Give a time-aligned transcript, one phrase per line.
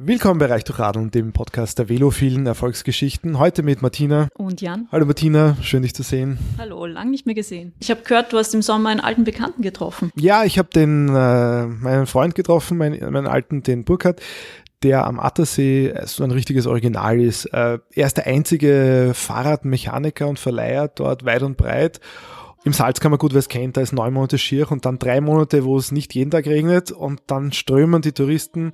[0.00, 3.40] Willkommen bei Reich durch Radeln, dem Podcast der velophilen Erfolgsgeschichten.
[3.40, 4.28] Heute mit Martina.
[4.36, 4.86] Und Jan.
[4.92, 6.38] Hallo Martina, schön dich zu sehen.
[6.56, 7.72] Hallo, lang nicht mehr gesehen.
[7.80, 10.12] Ich habe gehört, du hast im Sommer einen alten Bekannten getroffen.
[10.14, 14.20] Ja, ich habe den äh, meinen Freund getroffen, meinen, meinen alten, den Burkhardt,
[14.84, 17.46] der am Attersee so ein richtiges Original ist.
[17.46, 21.98] Äh, er ist der einzige Fahrradmechaniker und Verleiher dort weit und breit.
[22.62, 25.76] Im Salzkammergut, wer es kennt, da ist neun Monate schier und dann drei Monate, wo
[25.76, 28.72] es nicht jeden Tag regnet und dann strömen die Touristen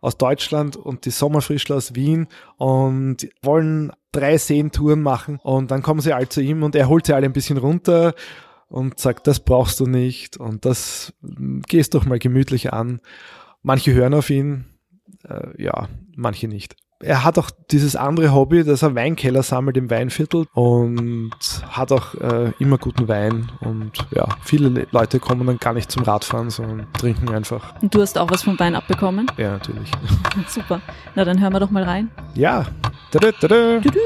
[0.00, 6.00] aus Deutschland und die Sommerfrischler aus Wien und wollen drei Seentouren machen und dann kommen
[6.00, 8.14] sie all zu ihm und er holt sie alle ein bisschen runter
[8.68, 11.12] und sagt, das brauchst du nicht und das
[11.68, 13.00] gehst doch mal gemütlich an.
[13.62, 14.64] Manche hören auf ihn,
[15.24, 19.90] äh, ja, manche nicht er hat auch dieses andere Hobby, dass er Weinkeller sammelt im
[19.90, 21.30] Weinviertel und
[21.70, 23.50] hat auch äh, immer guten Wein.
[23.60, 27.74] Und ja, viele Leute kommen dann gar nicht zum Radfahren, sondern trinken einfach.
[27.80, 29.26] Und du hast auch was vom Wein abbekommen?
[29.38, 29.90] Ja, natürlich.
[30.46, 30.80] Super.
[31.14, 32.10] Na, dann hören wir doch mal rein.
[32.34, 32.66] Ja.
[33.10, 33.80] Tada, tada.
[33.80, 33.98] Tudu.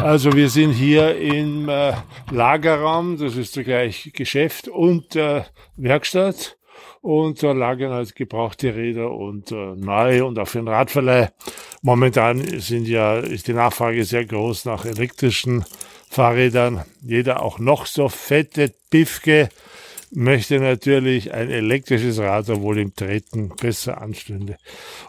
[0.00, 1.92] Also wir sind hier im äh,
[2.30, 5.42] Lagerraum, das ist zugleich Geschäft und äh,
[5.76, 6.56] Werkstatt.
[7.00, 11.30] Und da lagern halt gebrauchte Räder und äh, neue und auch für den Radverleih.
[11.82, 15.64] Momentan sind ja, ist die Nachfrage sehr groß nach elektrischen
[16.08, 16.84] Fahrrädern.
[17.02, 19.48] Jeder auch noch so fette Biffke
[20.10, 24.58] möchte natürlich ein elektrisches Rad, obwohl im Treten besser anstünde.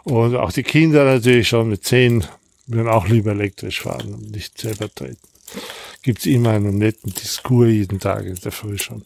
[0.02, 2.24] Und auch die Kinder natürlich schon mit zehn
[2.72, 5.18] würden auch lieber elektrisch fahren und nicht selber treten.
[6.02, 9.04] Gibt's immer einen netten Diskur jeden Tag in der Früh schon.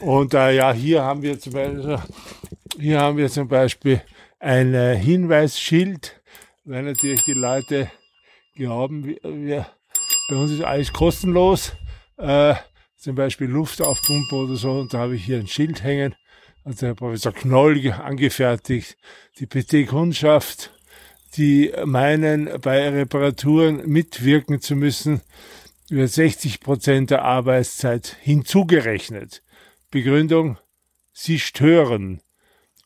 [0.00, 1.98] Und äh, ja, hier haben wir zum Beispiel,
[2.78, 4.00] hier haben wir zum Beispiel
[4.38, 6.20] ein äh, Hinweisschild,
[6.64, 7.90] weil natürlich die Leute
[8.54, 9.66] glauben, wir, wir,
[10.30, 11.72] bei uns ist alles kostenlos,
[12.16, 12.54] äh,
[12.96, 16.14] zum Beispiel Luftaufpumpe oder so, und da habe ich hier ein Schild hängen,
[16.64, 18.96] hat der Professor Knoll angefertigt,
[19.38, 20.70] die PT-Kundschaft
[21.36, 25.20] die meinen, bei Reparaturen mitwirken zu müssen,
[25.88, 29.42] wird 60 Prozent der Arbeitszeit hinzugerechnet.
[29.90, 30.58] Begründung,
[31.12, 32.20] sie stören.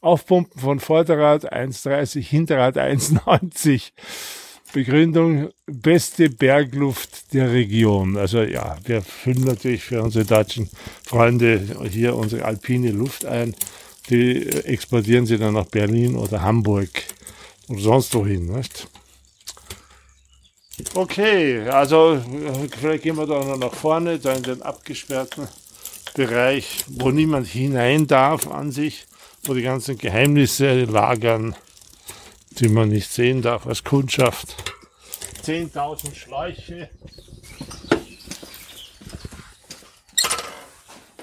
[0.01, 3.93] Aufpumpen von Vorderrad 1,30, Hinterrad 1,90.
[4.73, 8.17] Begründung, beste Bergluft der Region.
[8.17, 10.71] Also ja, wir füllen natürlich für unsere deutschen
[11.05, 11.61] Freunde
[11.91, 13.55] hier unsere alpine Luft ein.
[14.09, 16.89] Die exportieren sie dann nach Berlin oder Hamburg
[17.79, 18.89] sonst wohin, nicht?
[20.95, 22.21] Okay, also
[22.79, 25.49] vielleicht gehen wir da noch nach vorne, da in den abgesperrten
[26.15, 29.07] Bereich, wo niemand hinein darf an sich,
[29.45, 31.55] wo die ganzen Geheimnisse lagern,
[32.59, 34.55] die man nicht sehen darf als Kundschaft.
[35.45, 36.91] 10.000 Schläuche.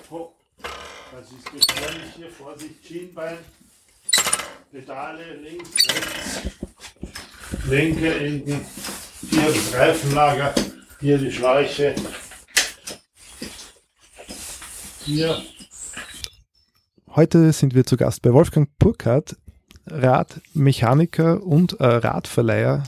[0.09, 0.32] Oh,
[1.12, 3.38] das ist gefährlich hier, Vorsicht, Schienbein.
[4.72, 6.41] Pedale links, rechts,
[7.68, 8.62] Lenker enden,
[9.28, 10.53] hier das Reifenlager,
[11.00, 11.96] hier die Schläuche,
[15.06, 15.41] hier.
[17.16, 19.38] Heute sind wir zu Gast bei Wolfgang Burkhardt,
[19.88, 22.84] Radmechaniker und äh, Radverleiher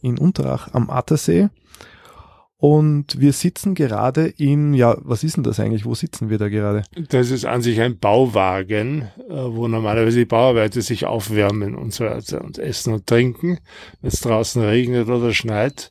[0.00, 1.50] in Unterach am Attersee.
[2.60, 5.86] Und wir sitzen gerade in, ja, was ist denn das eigentlich?
[5.86, 6.82] Wo sitzen wir da gerade?
[7.08, 12.04] Das ist an sich ein Bauwagen, äh, wo normalerweise die Bauarbeiter sich aufwärmen und so
[12.04, 13.60] weiter und essen und trinken,
[14.02, 15.90] wenn es draußen regnet oder schneit.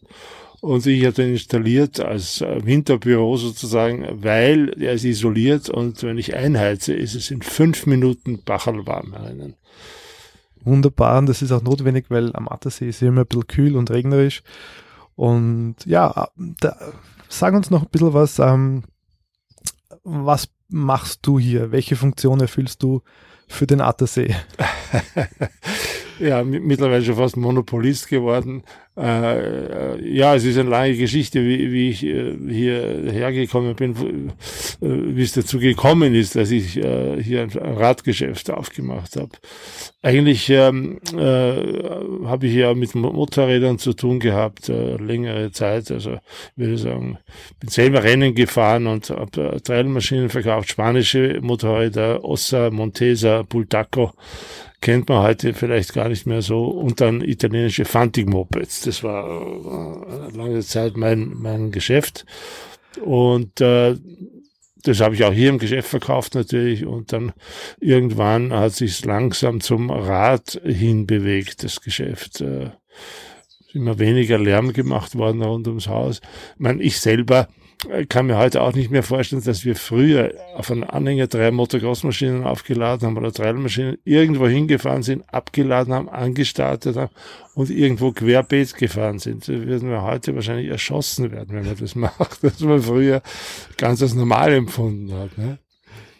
[0.61, 6.19] Und ich habe den installiert als äh, Winterbüro sozusagen, weil er ist isoliert und wenn
[6.19, 9.55] ich einheize, ist es in fünf Minuten bachelwarm herinnen.
[10.61, 13.75] Wunderbar, und das ist auch notwendig, weil am Attersee ist es immer ein bisschen kühl
[13.75, 14.43] und regnerisch.
[15.19, 16.77] Und ja, da,
[17.27, 18.39] sag uns noch ein bisschen was.
[18.39, 18.83] Ähm,
[20.05, 21.73] was machst du hier?
[21.73, 23.01] Welche Funktion erfüllst du
[23.49, 24.33] für den Attersee?
[26.19, 28.63] ja, mittlerweile schon fast Monopolist geworden.
[28.97, 33.93] Äh, äh, ja, es ist eine lange Geschichte, wie, wie ich äh, hier hergekommen bin,
[33.93, 33.95] äh,
[34.81, 39.31] wie es dazu gekommen ist, dass ich äh, hier ein Radgeschäft aufgemacht habe.
[40.01, 45.91] Eigentlich ähm, äh, habe ich ja mit Motorrädern zu tun gehabt, äh, längere Zeit.
[45.91, 46.17] Also
[46.57, 47.19] würde sagen,
[47.61, 54.13] bin selber Rennen gefahren und habe äh, Trailmaschinen verkauft, spanische Motorräder, Ossa, Montesa, Bultaco
[54.81, 56.65] kennt man heute vielleicht gar nicht mehr so.
[56.65, 58.81] Und dann italienische Fantig-Mopeds.
[58.81, 62.25] Das war äh, lange Zeit mein, mein Geschäft.
[63.03, 63.95] Und äh,
[64.83, 66.85] das habe ich auch hier im Geschäft verkauft natürlich.
[66.85, 67.33] Und dann
[67.79, 72.41] irgendwann hat sich langsam zum Rad hinbewegt, das Geschäft.
[72.41, 72.71] Äh,
[73.73, 76.21] immer weniger Lärm gemacht worden rund ums Haus.
[76.55, 77.47] Ich meine, ich selber
[78.09, 82.43] kann mir heute auch nicht mehr vorstellen, dass wir früher auf einen Anhänger drei Motocross-Maschinen
[82.43, 87.11] aufgeladen haben oder Trailmaschinen, irgendwo hingefahren sind, abgeladen haben, angestartet haben
[87.55, 89.45] und irgendwo querbeet gefahren sind.
[89.45, 93.21] So würden wir heute wahrscheinlich erschossen werden, wenn man das macht, das man früher
[93.77, 95.37] ganz als normal empfunden hat.
[95.37, 95.57] Ne?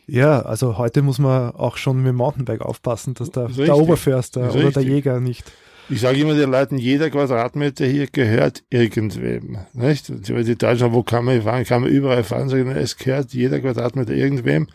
[0.08, 4.54] Ja, also heute muss man auch schon mit dem Mountainbike aufpassen, dass der, der Oberförster
[4.56, 5.44] oder der Jäger nicht
[5.89, 9.57] ich sage immer den Leuten, jeder Quadratmeter hier gehört irgendwem.
[9.74, 10.09] Nicht?
[10.09, 11.65] Die Deutschen, wo kann man fahren?
[11.65, 12.50] Kann man überall fahren?
[12.50, 14.68] Sagen, es gehört jeder Quadratmeter irgendwem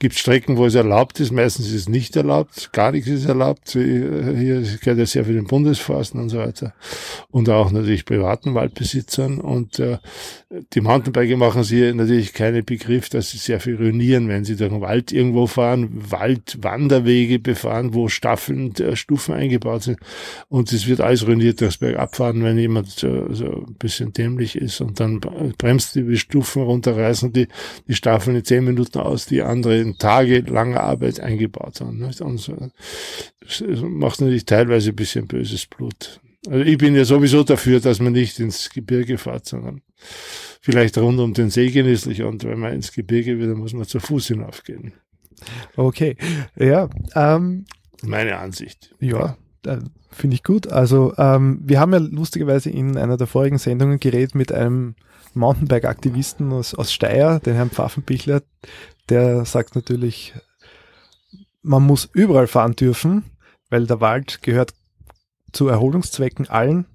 [0.00, 3.70] gibt Strecken, wo es erlaubt ist, meistens ist es nicht erlaubt, gar nichts ist erlaubt.
[3.70, 6.72] Hier gehört ja sehr für den Bundesforsten und so weiter.
[7.30, 9.38] Und auch natürlich privaten Waldbesitzern.
[9.38, 9.98] Und äh,
[10.72, 14.70] die Mountainbiker machen sich natürlich keinen Begriff, dass sie sehr viel ruinieren, wenn sie durch
[14.70, 19.98] den Wald irgendwo fahren, Waldwanderwege befahren, wo Staffeln, äh, Stufen eingebaut sind.
[20.48, 24.80] Und es wird alles ruiniert durchs Bergabfahren, wenn jemand so, so ein bisschen dämlich ist
[24.80, 27.48] und dann bremst die Stufen runterreißen die,
[27.86, 31.98] die Staffeln in zehn Minuten aus, die andere tagelange Arbeit eingebaut haben.
[31.98, 32.20] Nicht?
[32.20, 32.56] Und so,
[33.40, 36.20] das macht natürlich teilweise ein bisschen böses Blut.
[36.46, 39.82] Also ich bin ja sowieso dafür, dass man nicht ins Gebirge fährt, sondern
[40.60, 43.86] vielleicht rund um den See genüsslich und wenn man ins Gebirge will, dann muss man
[43.86, 44.94] zu Fuß hinaufgehen.
[45.76, 46.16] Okay,
[46.56, 46.88] ja.
[47.14, 47.64] Ähm,
[48.02, 48.94] Meine Ansicht.
[49.00, 49.36] Ja,
[49.66, 49.78] äh,
[50.10, 50.68] finde ich gut.
[50.68, 54.94] Also ähm, wir haben ja lustigerweise in einer der vorigen Sendungen geredet mit einem
[55.34, 58.42] Mountainbike-Aktivisten aus, aus Steyr, den Herrn Pfaffenbichler,
[59.08, 60.34] der sagt natürlich,
[61.62, 63.24] man muss überall fahren dürfen,
[63.68, 64.74] weil der Wald gehört
[65.52, 66.86] zu Erholungszwecken allen.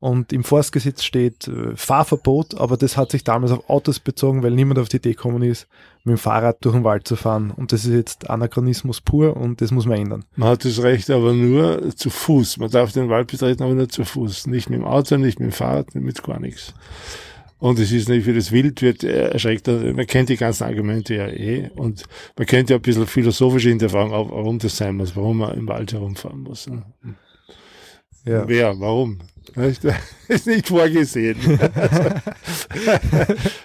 [0.00, 4.52] Und im Forstgesetz steht äh, Fahrverbot, aber das hat sich damals auf Autos bezogen, weil
[4.52, 5.68] niemand auf die Idee gekommen ist,
[6.04, 7.50] mit dem Fahrrad durch den Wald zu fahren.
[7.50, 10.24] Und das ist jetzt Anachronismus pur und das muss man ändern.
[10.36, 12.56] Man hat das Recht aber nur zu Fuß.
[12.56, 14.46] Man darf den Wald betreten, aber nur zu Fuß.
[14.46, 16.72] Nicht mit dem Auto, nicht mit dem Fahrrad, mit gar nichts.
[17.58, 19.66] Und es ist nicht für das Wild wird erschreckt.
[19.66, 21.68] Man kennt die ganzen Argumente ja eh.
[21.76, 22.04] Und
[22.38, 25.92] man kennt ja ein bisschen philosophische hinterfragen, warum das sein muss, warum man im Wald
[25.92, 26.68] herumfahren muss.
[26.68, 26.82] Ne?
[28.24, 28.48] Ja.
[28.48, 29.18] Wer, warum?
[30.28, 31.36] ist nicht vorgesehen.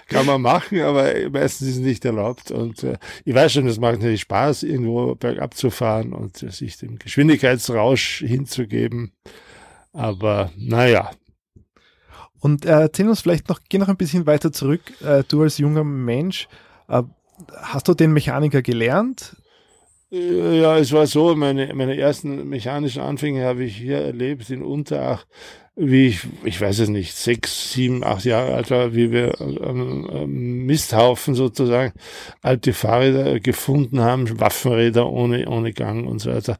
[0.08, 2.50] kann man machen, aber meistens ist es nicht erlaubt.
[2.50, 6.50] Und äh, ich weiß schon, es macht natürlich Spaß, irgendwo bergab zu fahren und äh,
[6.50, 9.12] sich dem Geschwindigkeitsrausch hinzugeben.
[9.92, 11.10] Aber naja,
[12.40, 14.82] und äh, erzähl uns vielleicht noch, geh noch ein bisschen weiter zurück.
[15.02, 16.48] Äh, du als junger Mensch,
[16.88, 17.02] äh,
[17.56, 19.36] hast du den Mechaniker gelernt?
[20.12, 24.62] Äh, ja, es war so, meine, meine ersten mechanischen Anfänge habe ich hier erlebt in
[24.62, 25.26] Unterach
[25.78, 30.06] wie ich, ich weiß es nicht, sechs, sieben, acht Jahre alt war, wie wir am,
[30.06, 30.30] am
[30.64, 31.92] Misthaufen sozusagen
[32.40, 36.58] alte Fahrräder gefunden haben, Waffenräder ohne, ohne Gang und so weiter,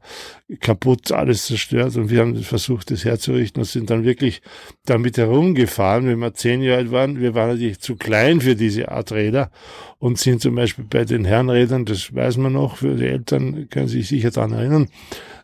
[0.59, 4.43] kaputt, alles zerstört und wir haben versucht, das herzurichten und sind dann wirklich
[4.85, 7.19] damit herumgefahren, wenn wir zehn Jahre alt waren.
[7.19, 9.49] Wir waren natürlich zu klein für diese Art Räder
[9.97, 13.87] und sind zum Beispiel bei den Herrenrädern, das weiß man noch, für die Eltern können
[13.87, 14.89] sich sicher daran erinnern,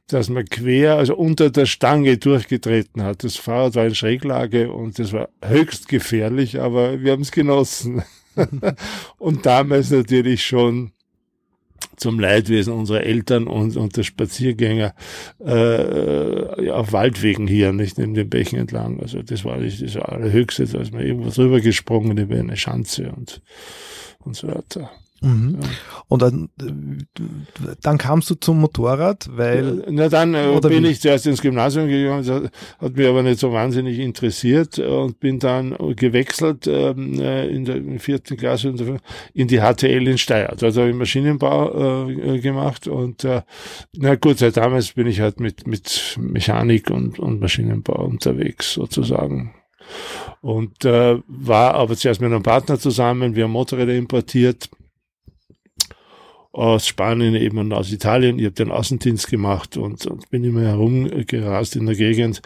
[0.08, 3.24] dass man quer, also unter der Stange durchgetreten hat.
[3.24, 8.04] Das Fahrrad war in Schräglage und das war höchst gefährlich, aber wir haben es genossen.
[9.18, 10.92] und damals natürlich schon
[11.96, 14.94] zum Leidwesen unserer Eltern und, und der Spaziergänger
[15.40, 19.00] äh, auf Waldwegen hier, nicht neben den Bächen entlang.
[19.00, 23.12] Also das war nicht das Allerhöchste, da ist man irgendwo drüber gesprungen über eine Schanze
[23.12, 23.42] und,
[24.20, 24.92] und so weiter.
[25.24, 25.58] Mhm.
[25.62, 25.70] Ja.
[26.10, 26.50] Und dann,
[27.82, 29.84] dann kamst du zum Motorrad, weil.
[29.90, 30.90] Na dann äh, bin wie?
[30.90, 35.40] ich zuerst ins Gymnasium gegangen, das hat mich aber nicht so wahnsinnig interessiert und bin
[35.40, 38.74] dann gewechselt ähm, äh, in der vierten Klasse
[39.34, 40.52] in die HTL in Steyr.
[40.62, 43.42] Also habe ich Maschinenbau äh, gemacht und äh,
[43.96, 49.54] na gut, seit damals bin ich halt mit, mit Mechanik und, und Maschinenbau unterwegs sozusagen
[50.42, 54.70] und äh, war aber zuerst mit einem Partner zusammen, wir haben Motorräder importiert
[56.54, 58.38] aus Spanien eben und aus Italien.
[58.38, 62.42] Ich habe den Außendienst gemacht und, und bin immer herumgerast in der Gegend.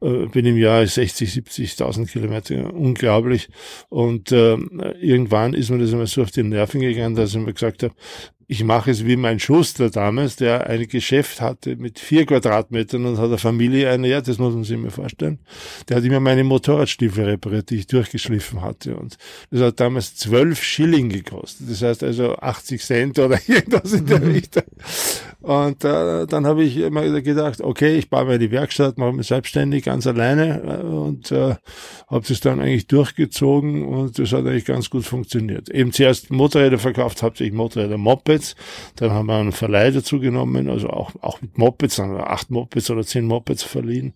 [0.00, 3.48] Äh, bin im Jahr 60, 70.000 Kilometer, unglaublich.
[3.88, 4.56] Und äh,
[5.00, 7.94] irgendwann ist mir das immer so auf die Nerven gegangen, dass ich mir gesagt habe,
[8.52, 13.16] ich mache es wie mein Schuster damals, der ein Geschäft hatte mit vier Quadratmetern und
[13.16, 15.38] hat eine Familie eine, ja, das muss man sich mir vorstellen.
[15.88, 18.94] Der hat immer meine Motorradstiefel repariert, die ich durchgeschliffen hatte.
[18.96, 19.16] Und
[19.50, 21.70] das hat damals zwölf Schilling gekostet.
[21.70, 24.32] Das heißt also 80 Cent oder irgendwas in der mhm.
[24.32, 24.64] Richtung.
[25.40, 29.84] Und äh, dann habe ich immer gedacht, okay, ich baue meine Werkstatt, mache mich selbstständig,
[29.84, 31.54] ganz alleine äh, und äh,
[32.06, 35.70] habe das dann eigentlich durchgezogen und das hat eigentlich ganz gut funktioniert.
[35.70, 38.56] Eben zuerst Motorräder verkauft, hauptsächlich Motorräder, Moped Mopeds.
[38.96, 42.50] Dann haben wir einen Verleih dazu genommen, also auch, auch mit Mopeds, haben wir acht
[42.50, 44.14] Mopeds oder zehn Mopeds verliehen.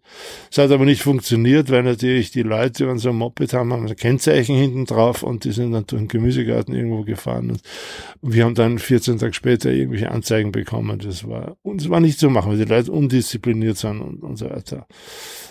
[0.51, 3.87] Es hat aber nicht funktioniert, weil natürlich die Leute, wenn sie ein Moped haben, haben
[3.87, 7.51] ein Kennzeichen hinten drauf und die sind dann durch den Gemüsegarten irgendwo gefahren.
[7.51, 7.63] Und
[8.23, 10.99] wir haben dann 14 Tage später irgendwelche Anzeigen bekommen.
[10.99, 14.37] Das war, und es war nicht zu machen, weil die Leute undiszipliniert sind und, und
[14.37, 14.87] so weiter.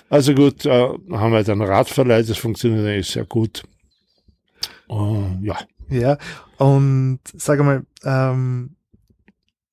[0.10, 3.64] Also gut, äh, haben wir dann Radverleih, das funktioniert eigentlich sehr gut.
[4.88, 5.58] Uh, ja.
[5.90, 6.18] Ja,
[6.58, 8.76] und sag mal, ähm,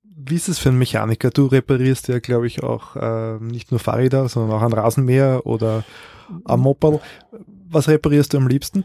[0.04, 1.30] wie ist es für einen Mechaniker?
[1.30, 5.84] Du reparierst ja, glaube ich, auch äh, nicht nur Fahrräder, sondern auch ein Rasenmäher oder
[6.44, 7.00] ein Moped.
[7.68, 8.84] Was reparierst du am liebsten?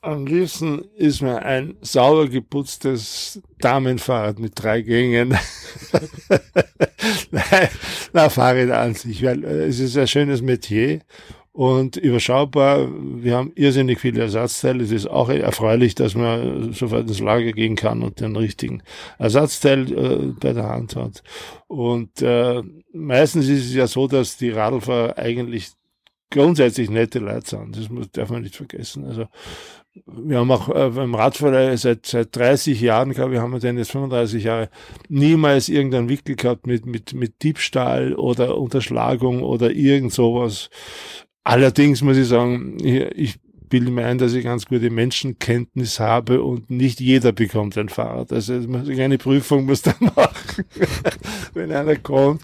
[0.00, 5.30] Am liebsten ist mir ein sauber geputztes Damenfahrrad mit drei Gängen.
[7.32, 7.68] Nein,
[8.12, 11.00] na, Fahrräder an sich, weil äh, es ist ein schönes Metier
[11.56, 12.86] und überschaubar.
[13.00, 14.84] Wir haben irrsinnig viele Ersatzteile.
[14.84, 18.82] Es ist auch erfreulich, dass man sofort ins Lager gehen kann und den richtigen
[19.18, 21.22] Ersatzteil äh, bei der Hand hat.
[21.66, 25.70] Und äh, meistens ist es ja so, dass die Radlfahrer eigentlich
[26.30, 27.74] grundsätzlich nette Leute sind.
[27.74, 29.06] Das darf man nicht vergessen.
[29.06, 29.26] Also
[30.04, 33.78] wir haben auch äh, beim Radverleih seit, seit 30 Jahren, glaube ich, haben wir denn
[33.78, 34.68] jetzt 35 Jahre,
[35.08, 40.68] niemals irgendeinen Wickel gehabt mit, mit, mit Diebstahl oder Unterschlagung oder irgend sowas.
[41.46, 43.38] Allerdings muss ich sagen, ich
[43.68, 48.32] bilde mir ein, dass ich ganz gute Menschenkenntnis habe und nicht jeder bekommt ein Fahrrad.
[48.32, 50.64] Also eine Prüfung muss da machen,
[51.54, 52.42] wenn einer kommt.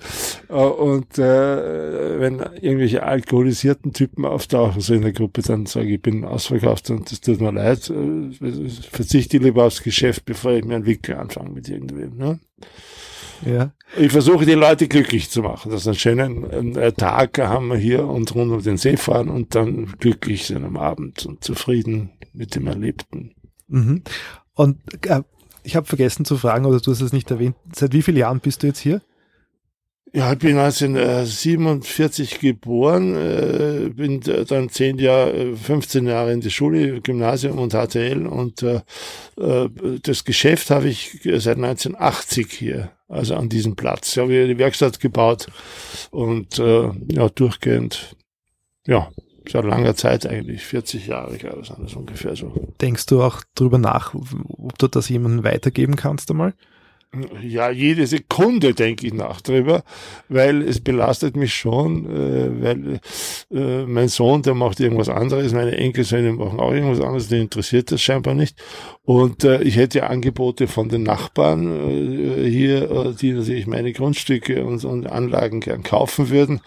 [0.48, 5.94] Äh, und äh, wenn irgendwelche alkoholisierten Typen auftauchen, so in der Gruppe, dann sage ich,
[5.94, 7.90] ich bin ausverkauft und das tut mir leid.
[7.90, 12.16] Äh, verzichte lieber aufs Geschäft, bevor ich mir einen Wickel anfange mit irgendwem.
[12.16, 12.38] Ne?
[13.44, 13.72] Ja.
[13.96, 18.06] Ich versuche die Leute glücklich zu machen, dass einen schönen äh, Tag haben wir hier
[18.06, 22.54] und rund um den See fahren und dann glücklich sind am Abend und zufrieden mit
[22.54, 23.34] dem Erlebten.
[23.68, 24.02] Mhm.
[24.54, 25.22] Und äh,
[25.62, 28.40] ich habe vergessen zu fragen, oder du hast es nicht erwähnt, seit wie vielen Jahren
[28.40, 29.00] bist du jetzt hier?
[30.14, 37.00] Ja, ich bin 1947 geboren, äh, bin dann zehn Jahre, 15 Jahre in die Schule,
[37.00, 38.82] Gymnasium und HTL und äh,
[39.38, 39.70] äh,
[40.02, 44.12] das Geschäft habe ich seit 1980 hier, also an diesem Platz.
[44.12, 45.46] Ich habe die Werkstatt gebaut
[46.10, 48.14] und äh, ja, durchgehend,
[48.86, 49.08] ja,
[49.50, 52.52] seit langer Zeit eigentlich, 40 Jahre, glaube ich, das ungefähr so.
[52.82, 56.52] Denkst du auch drüber nach, ob du das jemandem weitergeben kannst einmal?
[57.42, 59.84] Ja, jede Sekunde denke ich nach drüber,
[60.30, 63.00] weil es belastet mich schon, äh, weil
[63.50, 67.92] äh, mein Sohn, der macht irgendwas anderes, meine Enkelsöhne machen auch irgendwas anderes, den interessiert
[67.92, 68.56] das scheinbar nicht.
[69.02, 74.64] Und äh, ich hätte Angebote von den Nachbarn äh, hier, äh, die natürlich meine Grundstücke
[74.64, 76.62] und, und Anlagen gern kaufen würden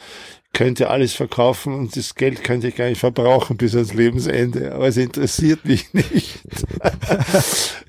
[0.56, 4.74] könnte alles verkaufen und das Geld könnte ich gar nicht verbrauchen bis ans Lebensende.
[4.74, 6.40] Aber es interessiert mich nicht.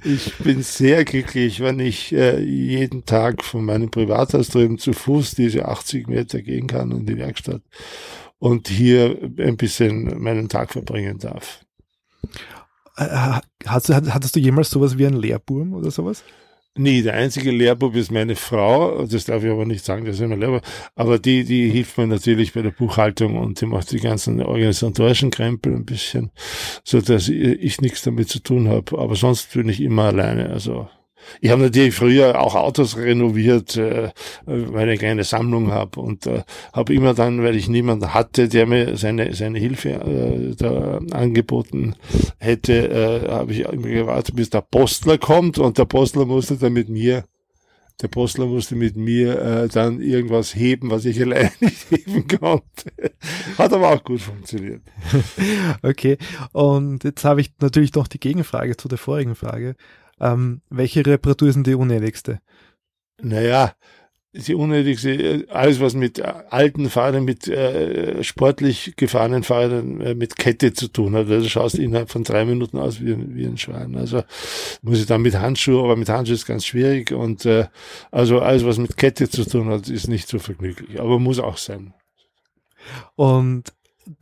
[0.02, 5.36] ich bin sehr glücklich, wenn ich äh, jeden Tag von meinem Privathaus drüben zu Fuß
[5.36, 7.62] diese 80 Meter gehen kann in die Werkstatt
[8.38, 11.64] und hier ein bisschen meinen Tag verbringen darf.
[12.96, 13.06] Äh,
[13.62, 16.24] du, hattest du jemals sowas wie einen Lehrburm oder sowas?
[16.78, 19.06] Nee, der einzige Lehrbub ist meine Frau.
[19.06, 20.62] Das darf ich aber nicht sagen, das ist immer Lehrbub.
[20.94, 25.30] Aber die, die hilft mir natürlich bei der Buchhaltung und die macht die ganzen organisatorischen
[25.30, 26.30] Krempel ein bisschen,
[26.84, 28.98] so dass ich, ich nichts damit zu tun habe.
[28.98, 30.50] Aber sonst bin ich immer alleine.
[30.50, 30.88] Also
[31.40, 34.10] ich habe natürlich früher auch Autos renoviert, äh,
[34.44, 36.42] weil ich eine kleine Sammlung habe und äh,
[36.72, 41.96] habe immer dann, weil ich niemanden hatte, der mir seine seine Hilfe äh, da angeboten
[42.38, 46.72] hätte, äh, habe ich immer gewartet, bis der Postler kommt und der Postler musste dann
[46.72, 47.24] mit mir
[48.02, 52.92] der Postler musste mit mir äh, dann irgendwas heben, was ich alleine nicht heben konnte.
[53.56, 54.82] Hat aber auch gut funktioniert.
[55.82, 56.18] Okay,
[56.52, 59.76] und jetzt habe ich natürlich noch die Gegenfrage zu der vorigen Frage.
[60.20, 62.40] Ähm, welche Reparatur ist denn die unnötigste?
[63.20, 63.74] Naja,
[64.32, 70.72] die unnötigste, alles was mit alten Fahrern, mit äh, sportlich gefahrenen Fahrern äh, mit Kette
[70.74, 71.30] zu tun hat.
[71.30, 73.96] Also schaust innerhalb von drei Minuten aus wie, wie ein Schwein.
[73.96, 74.22] Also
[74.82, 77.12] muss ich dann mit Handschuhe, aber mit Handschuhe ist ganz schwierig.
[77.12, 77.66] Und äh,
[78.10, 81.56] also alles, was mit Kette zu tun hat, ist nicht so vergnüglich, aber muss auch
[81.56, 81.94] sein.
[83.14, 83.72] Und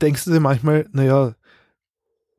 [0.01, 1.35] denkst du dir manchmal, naja,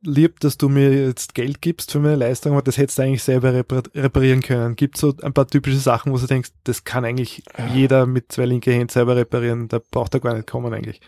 [0.06, 3.24] lieb, dass du mir jetzt Geld gibst für meine Leistung, aber das hättest du eigentlich
[3.24, 4.76] selber reparieren können.
[4.76, 7.44] Gibt so ein paar typische Sachen, wo du denkst, das kann eigentlich
[7.74, 11.02] jeder mit zwei linke Händen selber reparieren, da braucht er gar nicht kommen eigentlich.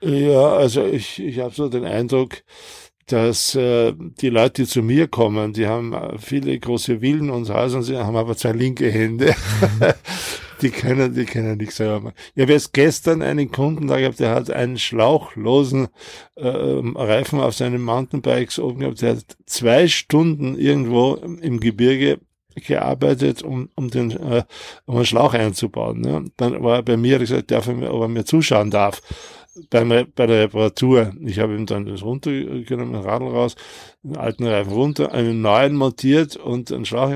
[0.00, 2.42] Ja, also ich, ich habe so den Eindruck,
[3.06, 7.78] dass äh, die Leute, die zu mir kommen, die haben viele große Villen und Häuser
[7.78, 9.34] und sie haben aber zwei linke Hände.
[10.62, 12.14] die können, die können nichts selber machen.
[12.34, 15.88] Ich habe jetzt gestern einen Kunden da gehabt, der hat einen schlauchlosen
[16.36, 19.02] äh, Reifen auf seinen Mountainbikes oben gehabt.
[19.02, 22.20] Der hat zwei Stunden irgendwo im Gebirge
[22.54, 24.44] gearbeitet, um, um den äh,
[24.86, 26.00] um einen Schlauch einzubauen.
[26.00, 26.24] Ne?
[26.36, 29.02] Dann war er bei mir, gesagt, darf er mir, ob er mir zuschauen darf
[29.70, 31.12] beim, bei der Reparatur.
[31.20, 33.56] Ich habe ihm dann das runtergenommen, Radl raus,
[34.02, 37.12] den alten Reifen runter, einen neuen montiert und einen Schlauch.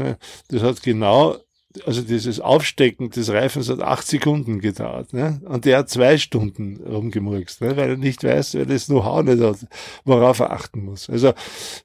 [0.49, 1.37] Das hat genau
[1.87, 5.13] also dieses Aufstecken des Reifens hat acht Sekunden gedauert.
[5.13, 5.41] Ne?
[5.45, 7.77] Und der hat zwei Stunden rumgemurkst, ne?
[7.77, 9.59] weil er nicht weiß, wer das Know-how nicht hat,
[10.05, 11.09] worauf er achten muss.
[11.09, 11.33] Also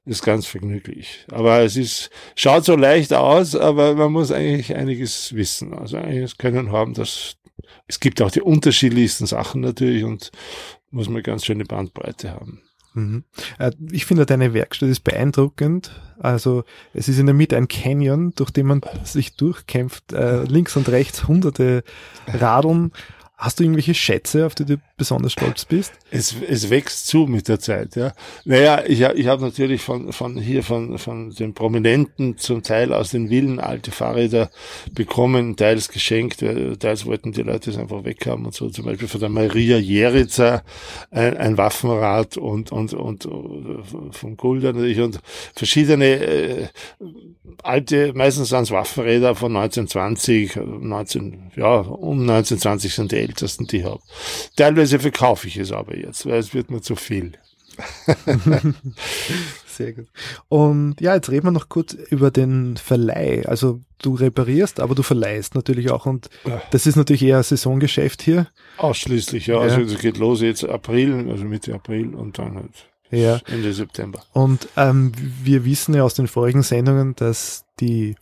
[0.05, 1.25] ist ganz vergnüglich.
[1.31, 5.73] Aber es ist, schaut so leicht aus, aber man muss eigentlich einiges wissen.
[5.73, 7.37] Also einiges können haben, dass
[7.87, 10.31] es gibt auch die unterschiedlichsten Sachen natürlich und
[10.89, 12.61] muss man ganz schöne Bandbreite haben.
[12.95, 13.23] Mhm.
[13.59, 15.91] Äh, ich finde, deine Werkstatt ist beeindruckend.
[16.17, 20.13] Also es ist in der Mitte ein Canyon, durch den man sich durchkämpft.
[20.13, 21.83] Äh, links und rechts hunderte
[22.27, 22.91] Radeln
[23.37, 25.91] Hast du irgendwelche Schätze, auf die du besonders stolz bist?
[26.09, 28.13] Es, es wächst zu mit der Zeit, ja.
[28.45, 33.11] Naja, ich, ich habe natürlich von, von hier, von, von den Prominenten zum Teil aus
[33.11, 34.49] den Villen alte Fahrräder
[34.93, 38.69] bekommen, teils geschenkt, äh, teils wollten die Leute es einfach weghaben und so.
[38.69, 40.63] Zum Beispiel von der Maria Jeritzer
[41.11, 45.19] ein, ein Waffenrad und, und, und, und vom Gulda natürlich und
[45.53, 46.67] verschiedene äh,
[47.63, 53.85] alte, meistens es Waffenräder von 1920, 19, ja, um 1920 sind die ältesten, die ich
[53.85, 54.01] habe.
[54.55, 57.33] Teilweise verkaufe ich es aber jetzt, weil es wird mir zu viel.
[59.67, 60.07] Sehr gut.
[60.47, 63.45] Und ja, jetzt reden wir noch kurz über den Verleih.
[63.45, 66.05] Also du reparierst, aber du verleihst natürlich auch.
[66.05, 66.29] Und
[66.71, 68.47] das ist natürlich eher ein Saisongeschäft hier.
[68.77, 69.59] Ausschließlich, ja.
[69.59, 72.71] Also es geht los jetzt April, also Mitte April und dann halt
[73.11, 73.39] ja.
[73.47, 74.23] Ende September.
[74.33, 75.11] Und ähm,
[75.43, 78.15] wir wissen ja aus den vorigen Sendungen, dass die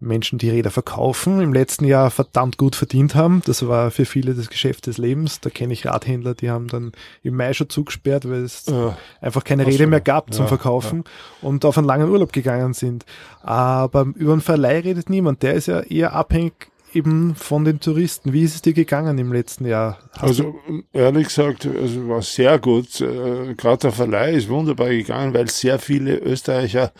[0.00, 3.42] Menschen, die Räder verkaufen, im letzten Jahr verdammt gut verdient haben.
[3.46, 5.40] Das war für viele das Geschäft des Lebens.
[5.40, 8.96] Da kenne ich Radhändler, die haben dann im Mai schon zugesperrt, weil es ja.
[9.20, 11.48] einfach keine Räder mehr gab zum ja, Verkaufen ja.
[11.48, 13.04] und auf einen langen Urlaub gegangen sind.
[13.42, 15.42] Aber über einen Verleih redet niemand.
[15.42, 18.32] Der ist ja eher abhängig eben von den Touristen.
[18.32, 19.98] Wie ist es dir gegangen im letzten Jahr?
[20.12, 20.54] Hast also
[20.92, 23.00] ehrlich gesagt, also war sehr gut.
[23.00, 26.92] Äh, Gerade der Verleih ist wunderbar gegangen, weil sehr viele Österreicher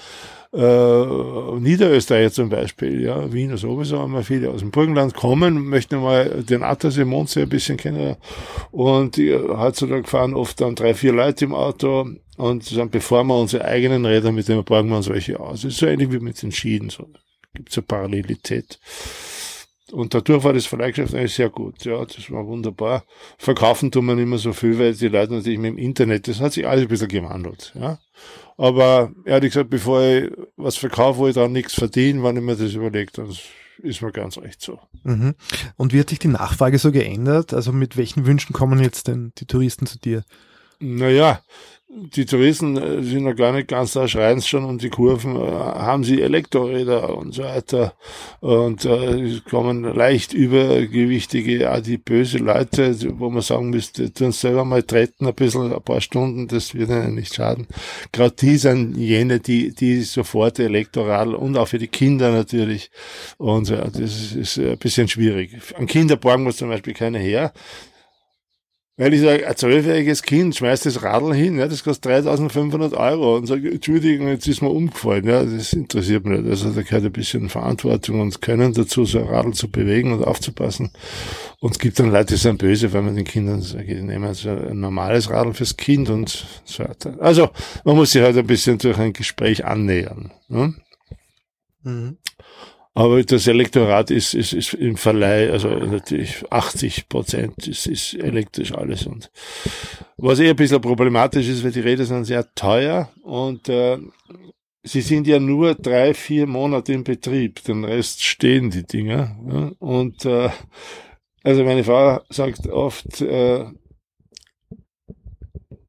[0.52, 6.00] äh, Niederösterreicher zum Beispiel, ja, Wiener sowieso, haben wir viele aus dem Burgenland kommen, möchten
[6.00, 8.16] mal den Attersee Mondsee ein bisschen kennen
[8.70, 13.64] und heutzutage fahren oft dann drei, vier Leute im Auto und dann bevor wir unsere
[13.64, 15.62] eigenen Räder mit dem borgen wir uns welche aus.
[15.62, 17.06] Das ist so ähnlich wie mit den Schienen, so
[17.54, 18.78] gibt es eine Parallelität.
[19.92, 21.84] Und dadurch war das Verleihgeschäft eigentlich sehr gut.
[21.84, 23.04] Ja, das war wunderbar.
[23.38, 26.40] Verkaufen tun wir nicht mehr so viel, weil die Leute natürlich mit dem Internet, das
[26.40, 27.72] hat sich alles ein bisschen gewandelt.
[27.74, 27.98] Ja.
[28.56, 32.56] Aber ehrlich gesagt, bevor ich was verkaufe, wo ich dann nichts verdiene, wenn ich mir
[32.56, 33.34] das überlege, dann
[33.82, 34.80] ist mir ganz recht so.
[35.04, 35.34] Mhm.
[35.76, 37.54] Und wie hat sich die Nachfrage so geändert?
[37.54, 40.24] Also mit welchen Wünschen kommen jetzt denn die Touristen zu dir?
[40.80, 41.40] Naja,
[41.90, 45.40] die Touristen äh, sind noch gar nicht ganz da, schreien schon um die Kurven, äh,
[45.40, 47.94] haben sie Elektroräder und so weiter.
[48.40, 55.26] Und äh, kommen leicht übergewichtige, adipöse Leute, wo man sagen müsste, tun selber mal treten,
[55.26, 57.66] ein bisschen, ein paar Stunden, das wird ihnen nicht schaden.
[58.12, 62.90] Gerade die sind jene, die, die sofort Elektorad und auch für die Kinder natürlich.
[63.38, 65.56] Und ja, das ist, ist ein bisschen schwierig.
[65.76, 67.52] An Kinder borgen wir zum Beispiel keine her.
[68.98, 73.36] Weil ich sage, ein zwölfjähriges Kind schmeißt das Radl hin, ja, das kostet 3500 Euro
[73.36, 75.24] und sagt, Entschuldigung, jetzt ist mir umgefallen.
[75.24, 76.50] Ja, das interessiert mich nicht.
[76.50, 80.24] Also da gehört ein bisschen Verantwortung und Können dazu, so ein Radl zu bewegen und
[80.24, 80.90] aufzupassen.
[81.60, 84.34] Und es gibt dann Leute, die sind böse, weil man den Kindern sagt, die nehmen
[84.34, 87.14] so ein normales Radl fürs Kind und so weiter.
[87.20, 87.50] Also
[87.84, 90.32] man muss sich halt ein bisschen durch ein Gespräch annähern.
[90.48, 90.74] Ne?
[91.84, 92.16] Mhm.
[92.94, 98.72] Aber das Elektorat ist, ist, ist im Verleih, also natürlich 80 Prozent ist, ist elektrisch
[98.72, 99.06] alles.
[99.06, 99.30] Und
[100.16, 103.98] was eher ein bisschen problematisch ist, weil die Räder sind sehr teuer und äh,
[104.82, 107.62] sie sind ja nur drei, vier Monate in Betrieb.
[107.64, 109.36] Den Rest stehen die Dinger.
[109.48, 109.72] Ja?
[109.78, 110.50] Und äh,
[111.44, 113.64] also meine Frau sagt oft, äh,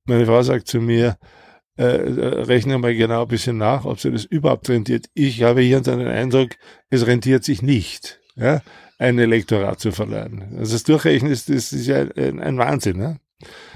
[0.06, 1.18] meine Frau sagt zu mir,
[1.80, 5.06] äh, rechne mal genau ein bisschen nach, ob sich das überhaupt rentiert.
[5.14, 6.50] Ich habe hier den Eindruck,
[6.90, 8.62] es rentiert sich nicht, ja,
[8.98, 10.58] ein Elektorat zu verleihen.
[10.58, 12.98] Also das Durchrechnen ist, das ist ja ein, ein Wahnsinn.
[12.98, 13.20] Ne?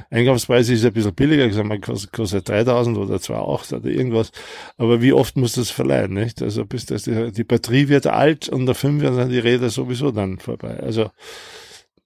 [0.09, 4.33] Einkaufspreis ist ein bisschen billiger, ich sag mal, kostet, kostet 3000 oder 2,8 oder irgendwas.
[4.77, 6.41] Aber wie oft muss das verleihen, nicht?
[6.41, 9.69] Also bis das, die, die Batterie wird alt und nach fünf Jahren sind die Räder
[9.69, 10.77] sowieso dann vorbei.
[10.81, 11.09] Also,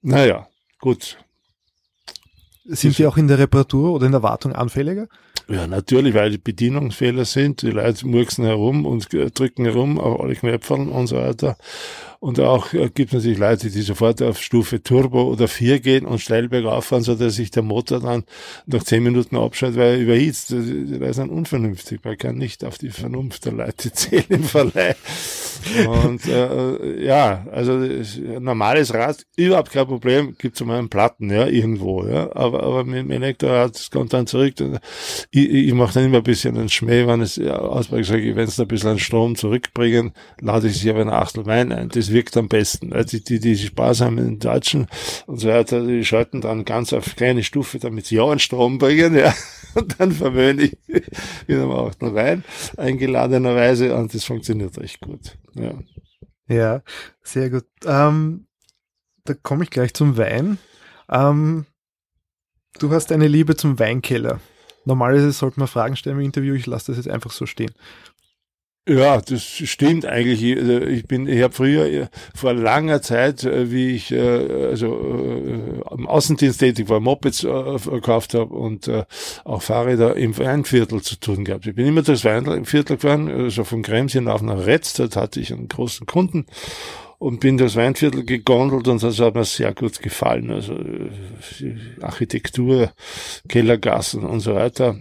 [0.03, 0.47] naja,
[0.79, 1.17] gut.
[2.65, 5.07] Sind die auch in der Reparatur oder in der Wartung anfälliger?
[5.49, 7.62] Ja, natürlich, weil die Bedienungsfehler sind.
[7.62, 11.57] Die Leute murksen herum und drücken herum auf alle Knöpfen und so weiter.
[12.19, 16.06] Und auch äh, gibt es natürlich Leute, die sofort auf Stufe Turbo oder 4 gehen
[16.06, 18.23] und schnell bergauf fahren, so dass sich der Motor dann
[18.65, 20.49] nach 10 Minuten abschaltet, weil er überhitzt.
[20.49, 21.99] Die Leute sind unvernünftig.
[22.03, 24.95] Man kann nicht auf die Vernunft der Leute zählen im Verleih.
[25.88, 27.80] Und äh, ja, also
[28.39, 32.36] normales Rad, überhaupt kein Problem, gibt's um einen Platten, ja, irgendwo, ja.
[32.36, 34.56] Aber, aber mit dem Elektrorad, das kommt dann zurück.
[35.32, 38.47] Ich, ich mache dann immer ein bisschen einen Schmäh, wenn es ja, ausbaut, sage wenn
[38.47, 41.89] es ein bisschen an Strom zurückbringen, lade ich sich aber ein Achtel Wein ein.
[41.89, 42.93] Das wirkt am besten.
[42.93, 44.88] Also die, die, die sparsamen Deutschen
[45.26, 48.78] und so weiter, die schalten dann ganz auf kleine Stufe, damit sie auch einen Strom
[48.78, 49.34] bringen, ja.
[49.76, 50.78] Und dann verwöhne ich
[51.48, 52.43] wieder mal Achtel Wein,
[52.78, 55.38] eingeladenerweise, und das funktioniert recht gut.
[55.54, 55.74] Ja,
[56.48, 56.82] ja
[57.22, 57.65] sehr gut.
[57.86, 58.48] Ähm,
[59.26, 60.58] da komme ich gleich zum Wein.
[61.10, 61.67] Ähm,
[62.80, 64.39] du hast eine Liebe zum Weinkeller.
[64.86, 67.74] Normalerweise sollte man Fragen stellen im Interview, ich lasse das jetzt einfach so stehen.
[68.89, 70.41] Ja, das stimmt eigentlich.
[70.41, 74.19] Ich bin, ich habe früher vor langer Zeit, äh, wie ich äh,
[74.69, 78.89] also äh, am Außendienst tätig war, Mopeds verkauft habe und
[79.43, 81.67] auch Fahrräder im Weinviertel zu tun gehabt.
[81.67, 85.52] Ich bin immer durchs Weinviertel gefahren, also von Kremsien auf nach Retz, dort hatte ich
[85.52, 86.45] einen großen Kunden
[87.17, 90.50] und bin durchs Weinviertel gegondelt und das hat mir sehr gut gefallen.
[90.50, 90.80] Also
[92.02, 92.91] Architektur,
[93.50, 94.95] Kellergassen und so weiter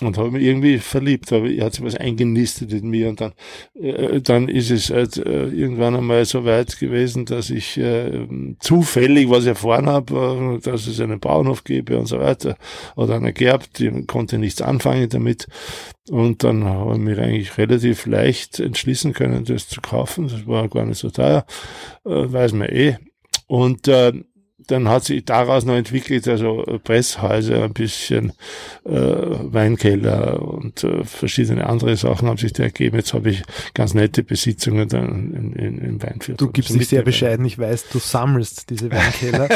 [0.00, 3.08] und habe mich irgendwie verliebt, aber er hat sich was eingenistet in mir.
[3.08, 3.32] Und dann,
[3.74, 8.26] äh, dann ist es halt, äh, irgendwann einmal so weit gewesen, dass ich äh,
[8.60, 12.56] zufällig was erfahren habe, äh, dass es einen Bauernhof gebe und so weiter.
[12.96, 15.48] Oder einer geerbt, die konnte nichts anfangen damit.
[16.08, 20.68] Und dann habe ich mich eigentlich relativ leicht entschließen können, das zu kaufen, das war
[20.68, 21.44] gar nicht so teuer,
[22.04, 22.96] äh, weiß man eh.
[23.46, 24.12] Und äh,
[24.70, 28.32] dann hat sich daraus noch entwickelt, also Presshäuser, ein bisschen
[28.84, 32.96] äh, Weinkeller und äh, verschiedene andere Sachen haben sich da ergeben.
[32.96, 33.42] Jetzt habe ich
[33.74, 36.36] ganz nette Besitzungen dann in, in, im Weinviertel.
[36.36, 39.48] Du gibst dich sehr bescheiden, ich weiß, du sammelst diese Weinkeller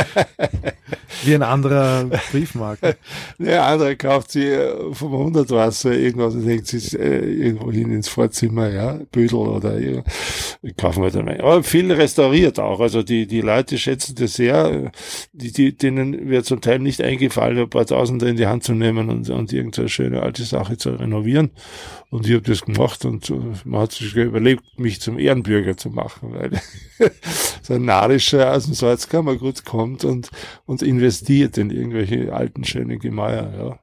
[1.23, 2.97] wie ein anderer Briefmarke.
[3.39, 8.09] Der andere kauft sie äh, vom Hundertwasser irgendwas und denkt sich äh, irgendwo hin ins
[8.09, 9.79] Vorzimmer, ja, Bödel oder
[10.77, 11.41] kaufen wir dann Wein.
[11.41, 14.91] Aber viel restauriert auch, also die, die Leute schätzen das sehr
[15.33, 18.73] die, die, denen wird zum Teil nicht eingefallen, ein paar Tausender in die Hand zu
[18.73, 21.51] nehmen und, und irgendeine schöne alte Sache zu renovieren.
[22.11, 23.33] Und ich habe das gemacht und
[23.67, 26.61] man hat sich überlegt, mich zum Ehrenbürger zu machen, weil
[27.63, 30.31] so ein Narischer aus dem Salzkammer gut kommt und,
[30.67, 33.53] und investiert in irgendwelche alten, schönen Gemäuer.
[33.57, 33.79] Ja.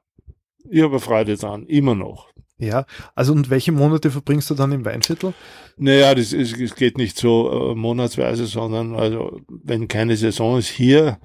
[0.70, 2.32] Ich habe Freude dran, immer noch.
[2.62, 5.34] Ja, also und welche Monate verbringst du dann im Weinviertel?
[5.78, 10.68] Naja, das, ist, das geht nicht so äh, monatsweise, sondern also wenn keine Saison ist
[10.68, 11.18] hier,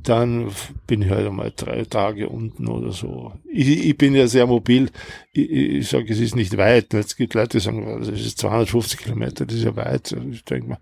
[0.00, 0.52] dann
[0.86, 3.32] bin ich halt einmal drei Tage unten oder so.
[3.50, 4.88] Ich, ich bin ja sehr mobil.
[5.34, 6.94] Ich, ich sage, es ist nicht weit.
[6.94, 10.16] Es gibt Leute, die sagen, also es ist 250 Kilometer, das ist ja weit.
[10.30, 10.78] Ich denke mal,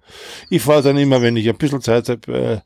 [0.50, 2.60] ich fahre dann immer, wenn ich ein bisschen Zeit habe, äh,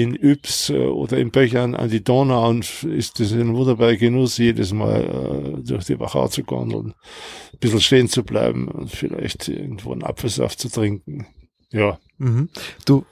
[0.00, 4.38] in Yps äh, oder in Böchern an die Donau und ist das ein wunderbarer Genuss,
[4.38, 6.94] jedes Mal äh, durch die Wachau zu gondeln,
[7.52, 11.26] ein bisschen stehen zu bleiben und vielleicht irgendwo einen Apfelsaft zu trinken.
[11.72, 11.98] Ja.
[12.18, 12.50] Mhm.
[12.84, 13.04] Du,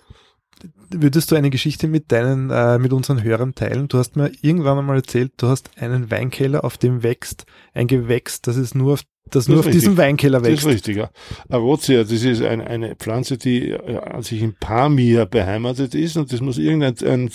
[0.91, 3.89] würdest du eine Geschichte mit deinen, äh, mit unseren Hörern teilen?
[3.89, 8.41] Du hast mir irgendwann einmal erzählt, du hast einen Weinkeller, auf dem wächst ein Gewächs,
[8.43, 9.83] das ist nur auf das, das nur auf richtig.
[9.83, 10.65] diesem Weinkeller wächst.
[10.65, 11.11] Das ist richtig, ja.
[11.49, 16.41] Arotia, das ist ein, eine Pflanze, die an sich in Pamir beheimatet ist und das
[16.41, 17.31] muss irgendein ein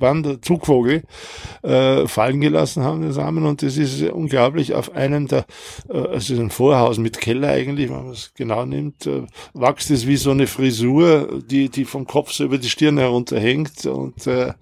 [0.00, 1.04] Wander, Zugvogel
[1.62, 5.46] äh, fallen gelassen haben, den Samen und das ist unglaublich auf einem der,
[5.88, 9.22] äh, also ein Vorhaus mit Keller eigentlich, wenn man es genau nimmt, äh,
[9.54, 13.86] wächst es wie so eine Frisur, die, die vom Kopf so über die Stirn herunterhängt
[13.86, 14.52] und äh,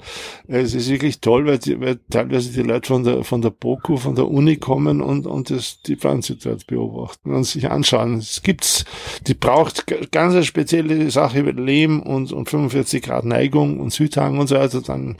[0.46, 3.96] es ist wirklich toll, weil, die, weil teilweise die Leute von der, von der BOKU,
[3.96, 8.18] von der Uni kommen und, und das, die Pflanze dort beobachten und sich anschauen.
[8.18, 8.84] Es gibt's,
[9.26, 14.38] die braucht ganz eine spezielle Sache mit Lehm und, und 45 Grad Neigung und Südhang
[14.38, 15.18] und so weiter, dann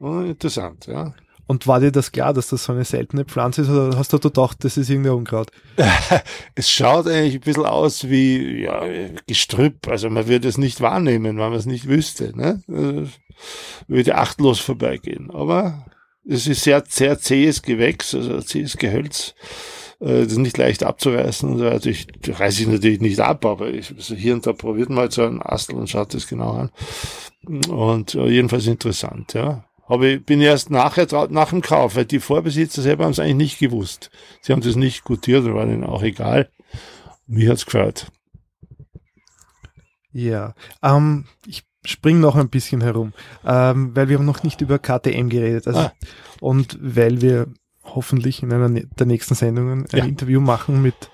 [0.00, 1.14] oh, interessant, ja.
[1.46, 4.18] Und war dir das klar, dass das so eine seltene Pflanze ist oder hast du
[4.18, 5.50] gedacht, das ist irgendein Unkraut?
[6.54, 8.82] es schaut eigentlich ein bisschen aus wie ja,
[9.26, 9.86] Gestrüpp.
[9.88, 12.34] Also man würde es nicht wahrnehmen, wenn man es nicht wüsste.
[12.34, 12.62] Ne?
[12.66, 13.08] Also,
[13.88, 15.30] würde achtlos vorbeigehen.
[15.30, 15.84] Aber
[16.26, 19.34] es ist sehr, sehr zähes Gewächs, also zähes Gehölz.
[20.00, 21.48] Äh, das ist nicht leicht abzureißen.
[21.48, 24.90] Und also ich reiße ich natürlich nicht ab, aber ich, also hier und da probiert
[24.90, 26.70] mal so einen Astel und schaut das genau an.
[27.68, 29.64] Und äh, jedenfalls interessant, ja.
[29.86, 33.36] Aber ich bin erst nachher nach dem Kauf, weil die Vorbesitzer selber haben es eigentlich
[33.36, 34.10] nicht gewusst.
[34.40, 36.48] Sie haben das nicht gutiert, war ihnen auch egal.
[37.26, 38.06] Mir hat's gefällt.
[40.12, 43.12] Ja, ähm, ich spring noch ein bisschen herum,
[43.44, 45.66] ähm, weil wir haben noch nicht über KTM geredet.
[45.66, 45.92] Also, ah.
[46.40, 47.48] Und weil wir
[47.84, 50.04] hoffentlich in einer der nächsten Sendungen ein ja.
[50.04, 51.10] Interview machen mit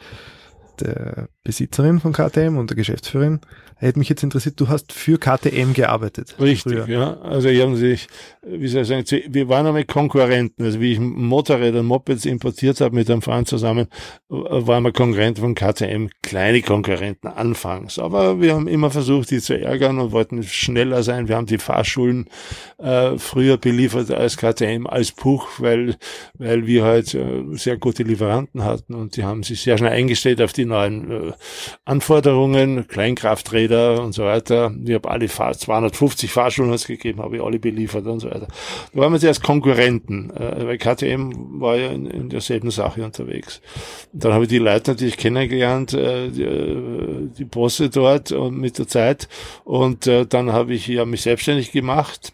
[0.80, 3.40] der Besitzerin von KTM und der Geschäftsführerin.
[3.76, 6.36] Hätte mich jetzt interessiert, du hast für KTM gearbeitet.
[6.38, 6.86] Richtig, früher.
[6.86, 7.18] ja.
[7.22, 8.08] Also ich haben sich,
[8.46, 10.62] wie soll ich sagen, wir waren einmal Konkurrenten.
[10.62, 13.86] Also wie ich Motorräder und Mopeds importiert habe mit einem Freund zusammen,
[14.28, 17.98] waren wir Konkurrenten von KTM, kleine Konkurrenten anfangs.
[17.98, 21.28] Aber wir haben immer versucht, die zu ärgern und wollten schneller sein.
[21.28, 22.28] Wir haben die Fahrschulen
[22.76, 25.96] äh, früher beliefert als KTM, als Puch, weil,
[26.34, 30.42] weil wir halt äh, sehr gute Lieferanten hatten und die haben sich sehr schnell eingestellt
[30.42, 31.29] auf die neuen äh,
[31.84, 34.72] Anforderungen, Kleinkrafträder und so weiter.
[34.84, 38.48] Ich habe alle Fahr 250 Fahrschulen gegeben, habe ich alle beliefert und so weiter.
[38.92, 43.60] Da waren wir zuerst Konkurrenten, äh, weil KTM war ja in, in derselben Sache unterwegs.
[44.12, 48.58] Und dann habe ich die Leute natürlich kennengelernt, äh, die, äh, die Bosse dort und
[48.58, 49.28] mit der Zeit.
[49.64, 52.32] Und äh, dann habe ich ja mich selbstständig gemacht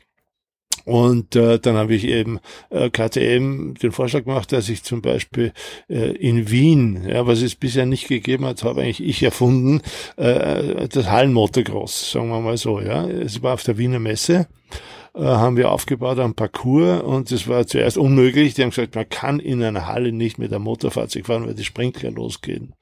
[0.87, 2.38] und äh, dann habe ich eben
[2.70, 5.53] äh, KTM den Vorschlag gemacht, dass ich zum Beispiel
[5.88, 9.83] äh, in Wien, ja, was es bisher nicht gegeben hat, habe eigentlich ich erfunden,
[10.16, 12.81] äh, das Hallenmotocross, sagen wir mal so.
[12.81, 14.46] Ja, Es war auf der Wiener Messe
[15.16, 18.55] äh, haben wir aufgebaut am Parcours und es war zuerst unmöglich.
[18.55, 21.64] Die haben gesagt, man kann in einer Halle nicht mit einem Motorfahrzeug fahren, weil die
[21.64, 22.75] Sprinkler losgehen.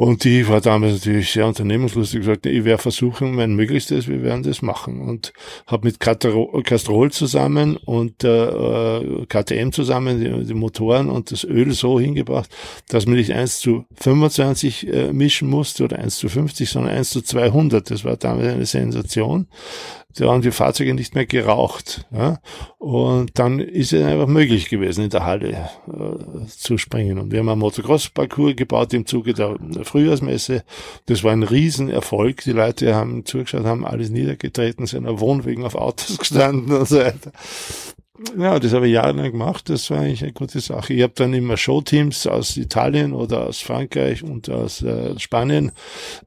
[0.00, 4.42] Und die war damals natürlich sehr unternehmungslustig gesagt, ich werde versuchen, mein Möglichstes, wir werden
[4.42, 5.02] das machen.
[5.02, 5.34] Und
[5.66, 12.00] habe mit Castrol zusammen und äh, KTM zusammen die, die, Motoren und das Öl so
[12.00, 12.48] hingebracht,
[12.88, 17.10] dass man nicht 1 zu 25 äh, mischen musste oder 1 zu 50, sondern 1
[17.10, 17.90] zu 200.
[17.90, 19.48] Das war damals eine Sensation
[20.16, 22.06] da haben die Fahrzeuge nicht mehr geraucht.
[22.10, 22.40] Ja?
[22.78, 27.18] Und dann ist es einfach möglich gewesen, in der Halle äh, zu springen.
[27.18, 30.64] Und wir haben einen Motocross-Parcours gebaut im Zuge der Frühjahrsmesse.
[31.06, 32.42] Das war ein Riesenerfolg.
[32.42, 36.98] Die Leute haben zugeschaut, haben alles niedergetreten, sind auf Wohnwegen auf Autos gestanden und so
[36.98, 37.32] weiter.
[38.38, 39.70] Ja, das habe ich jahrelang gemacht.
[39.70, 40.92] Das war eigentlich eine gute Sache.
[40.92, 45.72] Ich habe dann immer Showteams aus Italien oder aus Frankreich und aus äh, Spanien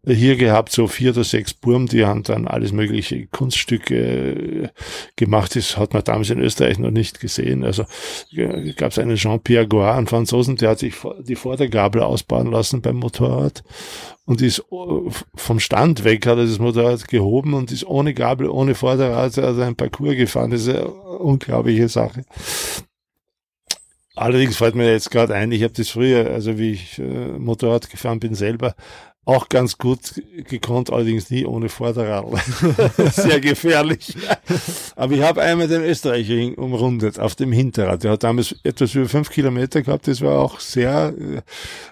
[0.05, 4.69] hier gehabt, so vier oder sechs Burm, die haben dann alles mögliche Kunststücke äh,
[5.17, 5.55] gemacht.
[5.55, 7.63] Das hat man damals in Österreich noch nicht gesehen.
[7.63, 7.85] Also
[8.31, 12.81] äh, gab es einen Jean-Pierre Goard, einen Franzosen, der hat sich die Vordergabel ausbauen lassen
[12.81, 13.63] beim Motorrad
[14.25, 18.49] und ist äh, vom Stand weg, hat er das Motorrad gehoben und ist ohne Gabel,
[18.49, 20.51] ohne Vorderrad also ein Parcours gefahren.
[20.51, 20.75] Das ist
[21.23, 22.25] unglaubliche Sache.
[24.15, 27.89] Allerdings fällt mir jetzt gerade ein, ich habe das früher, also wie ich äh, Motorrad
[27.89, 28.75] gefahren bin selber,
[29.25, 32.25] auch ganz gut gekonnt, allerdings nie ohne Vorderrad.
[33.13, 34.15] Sehr gefährlich.
[34.97, 38.03] Aber ich habe einmal den Österreicher umrundet auf dem Hinterrad.
[38.03, 40.09] Der hat damals etwas über fünf Kilometer gehabt.
[40.09, 41.13] Das war auch sehr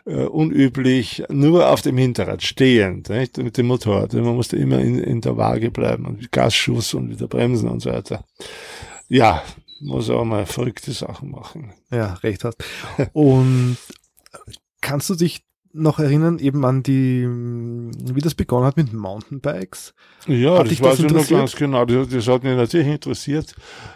[0.06, 1.24] äh, unüblich.
[1.30, 3.38] Nur auf dem Hinterrad, stehend, nicht?
[3.38, 4.14] mit dem Motorrad.
[4.14, 7.92] Man musste immer in, in der Waage bleiben und Gasschuss und wieder bremsen und so
[7.92, 8.26] weiter.
[9.12, 9.44] Ja,
[9.82, 11.74] muss auch mal verrückte Sachen machen.
[11.92, 12.64] Ja, recht hast.
[13.12, 13.76] Und
[14.80, 15.44] kannst du dich
[15.74, 19.94] noch erinnern, eben an die, wie das begonnen hat mit Mountainbikes.
[20.28, 21.84] Ja, hat das weiß ich noch ganz genau.
[21.84, 23.54] Das, das, hat mich natürlich interessiert.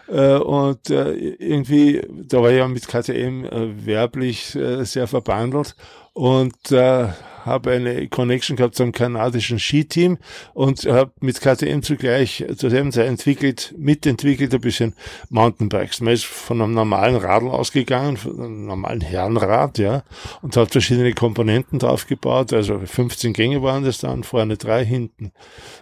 [0.10, 5.76] Äh, und äh, irgendwie, da war ich ja mit KTM äh, werblich sehr verbandelt
[6.16, 7.10] und äh,
[7.46, 10.18] habe eine Connection gehabt zum kanadischen Skiteam
[10.54, 14.96] und habe mit KTM zugleich zur selben Zeit entwickelt, mitentwickelt ein bisschen
[15.30, 16.00] Mountainbikes.
[16.00, 20.04] Man ist von einem normalen Radl ausgegangen, von einem normalen Herrenrad, ja,
[20.42, 22.54] und hat verschiedene Komponenten draufgebaut.
[22.54, 25.34] Also 15 Gänge waren das dann, vorne drei, hinten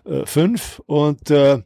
[0.06, 1.62] äh, fünf und äh,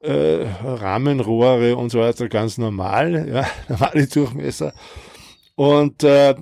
[0.00, 4.74] äh, Rahmenrohre und so weiter ganz normal, ja, normale Durchmesser.
[5.54, 6.34] Und äh,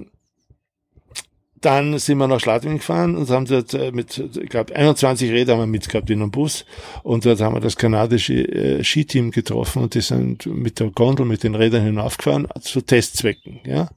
[1.61, 5.55] dann sind wir nach Schladming gefahren und haben dort äh, mit, ich glaube, 21 Räder
[5.55, 6.65] haben wir mitgehabt in einem Bus.
[7.03, 11.25] Und dort haben wir das kanadische äh, Skiteam getroffen und die sind mit der Gondel,
[11.27, 13.61] mit den Rädern hinaufgefahren zu Testzwecken.
[13.65, 13.89] Ja,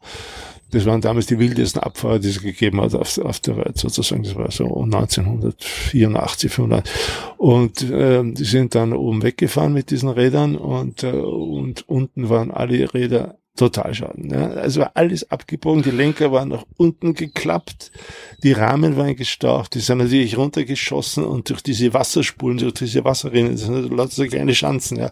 [0.72, 4.24] Das waren damals die wildesten Abfahrer, die es gegeben hat auf, auf der Welt sozusagen.
[4.24, 6.96] Das war so 1984, 85.
[7.38, 12.52] Und äh, die sind dann oben weggefahren mit diesen Rädern und, äh, und unten waren
[12.52, 14.30] alle Räder Totalschaden.
[14.30, 14.52] Ja.
[14.52, 17.92] Also alles abgebogen, die Lenker waren nach unten geklappt,
[18.42, 23.52] die Rahmen waren gestaucht, die sind natürlich runtergeschossen und durch diese Wasserspulen, durch diese Wasserrinnen,
[23.52, 25.12] das sind lauter so kleine Schanzen, ja.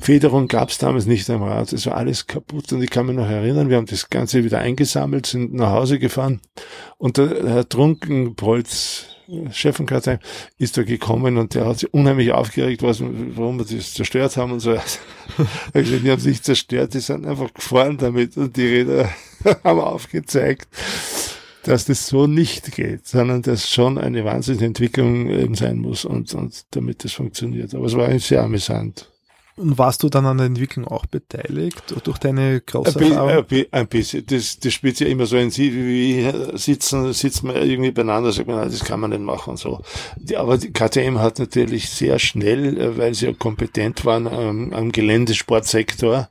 [0.00, 3.14] Federung gab es damals nicht am Rad, es war alles kaputt und ich kann mich
[3.14, 6.40] noch erinnern, wir haben das Ganze wieder eingesammelt, sind nach Hause gefahren
[6.98, 9.06] und der Herr Trunkenpolz,
[9.50, 10.18] Chef von KTM,
[10.58, 14.52] ist da gekommen und der hat sich unheimlich aufgeregt, was, warum wir das zerstört haben
[14.52, 14.76] und so.
[15.74, 19.10] Also, die haben sich zerstört, die sind einfach gefahren damit und die Räder
[19.64, 20.68] haben aufgezeigt,
[21.64, 26.32] dass das so nicht geht, sondern dass schon eine wahnsinnige Entwicklung eben sein muss und,
[26.34, 27.74] und damit das funktioniert.
[27.74, 29.10] Aber es war sehr amüsant.
[29.58, 33.46] Und warst du dann an der Entwicklung auch beteiligt durch deine große ein Erfahrung?
[33.70, 34.26] Ein bisschen.
[34.26, 38.48] Das, das spielt ja immer so in sie, wie sitzen, sitzt man irgendwie beieinander, sagt
[38.48, 39.80] man, das kann man nicht machen und so.
[40.36, 44.92] Aber die KTM hat natürlich sehr schnell, äh, weil sie ja kompetent waren am, am
[44.92, 46.28] Geländesportsektor,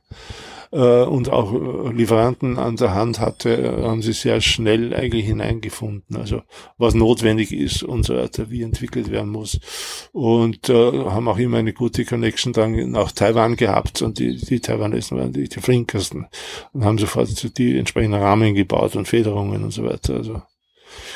[0.72, 5.26] äh, und auch äh, Lieferanten an der Hand hatte, äh, haben sie sehr schnell eigentlich
[5.26, 6.16] hineingefunden.
[6.16, 6.42] Also
[6.78, 9.58] was notwendig ist und so weiter, wie entwickelt werden muss.
[10.12, 14.60] Und äh, haben auch immer eine gute Connection dann nach Taiwan gehabt und die, die
[14.60, 16.26] Taiwanesen waren die, die flinkesten
[16.72, 20.14] und haben sofort die entsprechenden Rahmen gebaut und Federungen und so weiter.
[20.14, 20.42] Also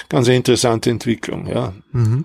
[0.09, 1.73] ganz interessante Entwicklung, ja.
[1.93, 2.25] Mhm.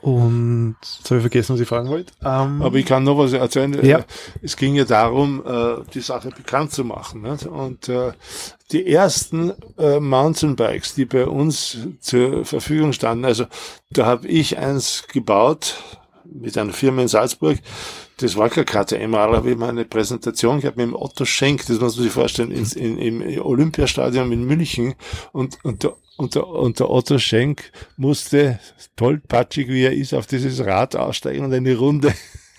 [0.00, 2.12] Und jetzt habe ich vergessen, was ich fragen wollte.
[2.24, 3.84] Ähm, Aber ich kann noch was erzählen.
[3.84, 4.04] Ja.
[4.42, 7.22] Es ging ja darum, äh, die Sache bekannt zu machen.
[7.22, 7.46] Nicht?
[7.46, 8.12] Und äh,
[8.70, 13.46] die ersten äh, Mountainbikes, die bei uns zur Verfügung standen, also
[13.90, 15.74] da habe ich eins gebaut
[16.24, 17.58] mit einer Firma in Salzburg.
[18.18, 21.66] Das war kein KTM, aber habe ich mal eine Präsentation gehabt mit dem Otto Schenk,
[21.66, 24.94] das muss man sich vorstellen, in, in, im Olympiastadion in München.
[25.32, 28.58] Und, und der und der, und der Otto Schenk musste,
[28.96, 32.12] tollpatschig wie er ist, auf dieses Rad aussteigen und eine Runde,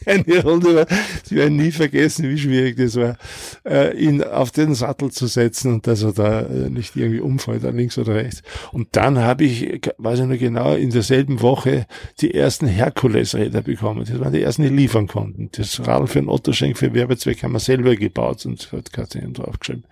[0.05, 0.85] eine Runde, war,
[1.23, 3.17] sie werden nie vergessen, wie schwierig das war,
[3.65, 7.63] äh, ihn auf den Sattel zu setzen und dass er da äh, nicht irgendwie umfällt,
[7.63, 8.41] da links oder rechts.
[8.71, 11.85] Und dann habe ich, weiß ich noch genau, in derselben Woche
[12.21, 14.05] die ersten Herkules-Räder bekommen.
[14.05, 15.49] Das waren die ersten, die liefern konnten.
[15.51, 19.33] Das Radl für den Otto Schenk für Werbezweck haben wir selber gebaut und hat KTM
[19.33, 19.83] draufgeschrieben.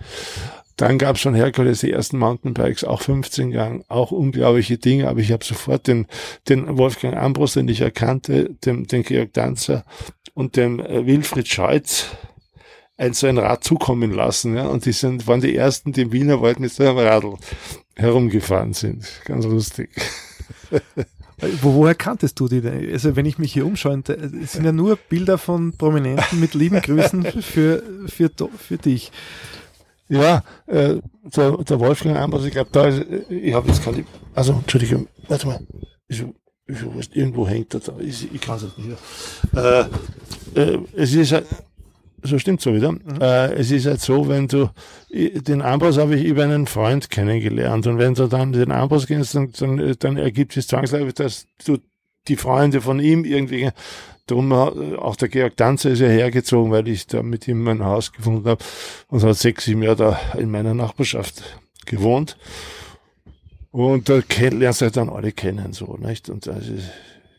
[0.78, 5.20] Dann gab es von Herkules die ersten Mountainbikes, auch 15 Gang, auch unglaubliche Dinge, aber
[5.20, 6.06] ich habe sofort den,
[6.48, 9.84] den Wolfgang Ambros, den ich erkannte, dem, den Georg Danzer
[10.36, 12.06] und dem äh, Wilfried Scheutz
[12.98, 14.56] ein so ein Rad zukommen lassen.
[14.56, 14.68] Ja?
[14.68, 17.36] Und die sind, waren die ersten, die im Wienerwald mit so einem Radl
[17.96, 19.08] herumgefahren sind.
[19.26, 19.90] Ganz lustig.
[21.62, 22.92] Wo, woher kanntest du die denn?
[22.92, 24.02] Also wenn ich mich hier umschaue,
[24.42, 29.12] es sind ja nur Bilder von Prominenten mit lieben Grüßen für, für, für dich.
[30.10, 30.96] Ja, äh,
[31.36, 35.48] der, der Wolfgang Ambers, ich glaube, da ist, ich habe jetzt keine, also, Entschuldigung, warte
[35.48, 35.60] mal,
[36.08, 36.24] ich,
[36.68, 38.88] ich, irgendwo hängt er da, ich, ich kann es nicht
[39.54, 39.90] mehr.
[40.56, 41.46] Äh, äh, es ist halt,
[42.24, 42.94] so stimmt so wieder.
[42.94, 43.02] Mhm.
[43.22, 44.70] Äh, es ist halt so, wenn du,
[45.12, 49.36] den Ambros habe ich über einen Freund kennengelernt und wenn du dann den Ambros kennst,
[49.36, 51.78] dann, dann, dann ergibt es zwangsläufig, dass du
[52.28, 53.70] die Freunde von ihm irgendwie
[54.28, 58.12] Drum auch der Georg Danzer ist ja hergezogen, weil ich da mit ihm mein Haus
[58.12, 58.64] gefunden habe
[59.08, 61.44] und hat sechs, sieben Jahre da in meiner Nachbarschaft
[61.86, 62.38] gewohnt.
[63.72, 66.30] Und da lernst du halt dann alle kennen, so, nicht?
[66.30, 66.90] Und das ist,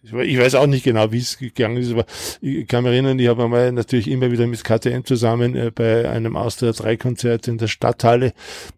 [0.03, 2.07] ich weiß auch nicht genau, wie es gegangen ist, aber
[2.41, 6.09] ich kann mich erinnern, ich habe einmal natürlich immer wieder mit KTM zusammen äh, bei
[6.09, 8.33] einem Austria 3 Konzert in der Stadthalle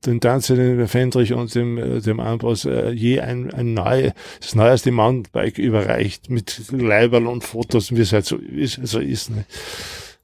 [0.07, 4.55] den Tanzer, den Fendrich und dem, äh, dem Ambros äh, je ein, ein neue, das
[4.55, 9.31] neueste Mountainbike überreicht mit Leiberl und Fotos, wie es halt so, wie es so ist.
[9.31, 9.45] Ne?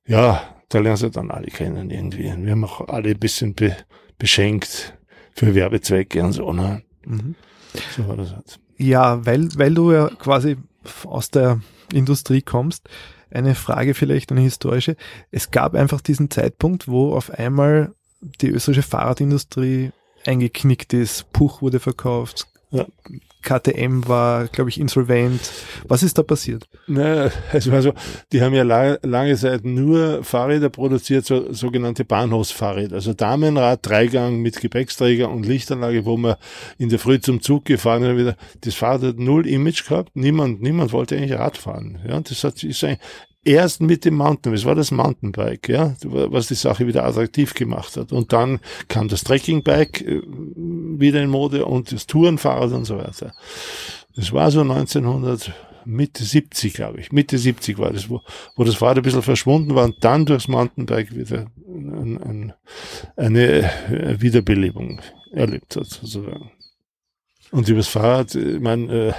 [0.06, 2.24] Ja, da lernst du dann alle kennen irgendwie.
[2.24, 3.76] Wir haben auch alle ein bisschen be,
[4.18, 4.94] beschenkt
[5.34, 6.52] für Werbezwecke und so.
[6.52, 6.82] Ne?
[7.04, 7.34] Mhm.
[7.96, 8.58] So war das halt.
[8.78, 10.56] Ja, weil, weil du ja quasi
[11.04, 11.60] aus der
[11.92, 12.88] Industrie kommst,
[13.30, 14.96] eine Frage vielleicht, eine historische.
[15.30, 17.92] Es gab einfach diesen Zeitpunkt, wo auf einmal
[18.40, 19.92] die österreichische Fahrradindustrie
[20.24, 22.86] eingeknickt ist, Puch wurde verkauft, ja.
[23.46, 25.40] KTM war, glaube ich, insolvent.
[25.86, 26.64] Was ist da passiert?
[26.88, 27.92] Naja, also, also
[28.32, 32.96] die haben ja la lange Zeit nur Fahrräder produziert, so, sogenannte Bahnhofsfahrräder.
[32.96, 36.34] Also Damenrad, Dreigang mit Gepäcksträger und Lichtanlage, wo man
[36.76, 38.16] in der Früh zum Zug gefahren ist.
[38.16, 38.36] Wieder.
[38.62, 40.10] Das Fahrrad hat null Image gehabt.
[40.14, 42.00] Niemand, niemand wollte eigentlich Rad fahren.
[42.06, 42.96] Ja, das hat, ist ein,
[43.46, 47.96] erst mit dem Mountain, es war das Mountainbike, ja, was die Sache wieder attraktiv gemacht
[47.96, 48.12] hat.
[48.12, 50.22] Und dann kam das Trekkingbike äh,
[50.98, 53.34] wieder in Mode und das Tourenfahrrad und so weiter.
[54.16, 55.52] Das war so 1900,
[55.86, 57.12] Mitte 70, glaube ich.
[57.12, 58.20] Mitte 70 war das, wo,
[58.56, 62.52] wo das Fahrrad ein bisschen verschwunden war und dann durchs Mountainbike wieder ein, ein,
[63.16, 63.70] eine
[64.18, 65.00] Wiederbelebung
[65.32, 66.50] erlebt hat, sozusagen.
[67.52, 69.12] Und übers Fahrrad, ich meine, äh,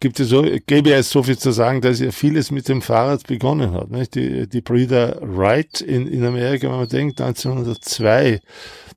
[0.00, 3.26] gibt es so, gäbe es so viel zu sagen, dass ja vieles mit dem Fahrrad
[3.26, 3.90] begonnen hat.
[3.90, 4.14] Nicht?
[4.14, 8.40] Die, die Breeder Wright in, in Amerika, wenn man denkt, 1902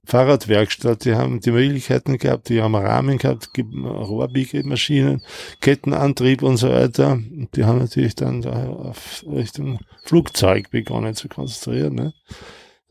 [0.06, 5.22] Fahrradwerkstatt, die haben die Möglichkeiten gehabt, die haben Rahmen gehabt, Rohrbiegelmaschinen,
[5.60, 7.20] Kettenantrieb und so weiter.
[7.56, 11.96] Die haben natürlich dann da auf Richtung Flugzeug begonnen zu konstruieren.
[11.96, 12.14] Ne?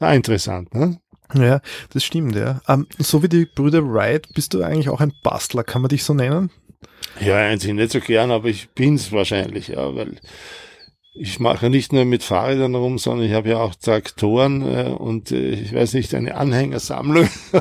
[0.00, 1.00] Ja, interessant, ne?
[1.34, 1.60] Ja,
[1.92, 2.60] das stimmt, ja.
[2.68, 5.88] Um, ähm, so wie die Brüder Wright, bist du eigentlich auch ein Bastler, kann man
[5.88, 6.50] dich so nennen?
[7.20, 10.16] Ja, eigentlich nicht so gern, aber ich bin's wahrscheinlich, ja, weil
[11.14, 15.32] ich mache nicht nur mit Fahrrädern rum, sondern ich habe ja auch Traktoren äh, und
[15.32, 17.28] äh, ich weiß nicht, eine Anhängersammlung.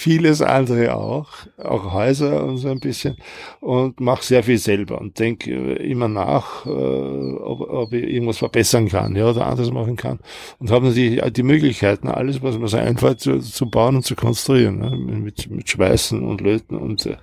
[0.00, 1.28] vieles andere auch,
[1.58, 3.16] auch Häuser und so ein bisschen
[3.60, 8.88] und mache sehr viel selber und denke immer nach, äh, ob, ob ich irgendwas verbessern
[8.88, 10.18] kann ja, oder anders machen kann
[10.58, 14.16] und habe natürlich die Möglichkeiten, alles, was mir so einfällt, zu, zu bauen und zu
[14.16, 14.90] konstruieren, ne?
[14.96, 17.16] mit, mit Schweißen und Löten und äh,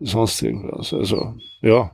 [0.00, 0.92] sonst irgendwas.
[0.92, 1.92] Also ja,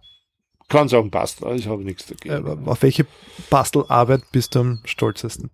[0.68, 2.46] kann sagen, passt, ich habe nichts dagegen.
[2.46, 3.06] Äh, auf welche
[3.48, 5.50] Bastelarbeit bist du am stolzesten?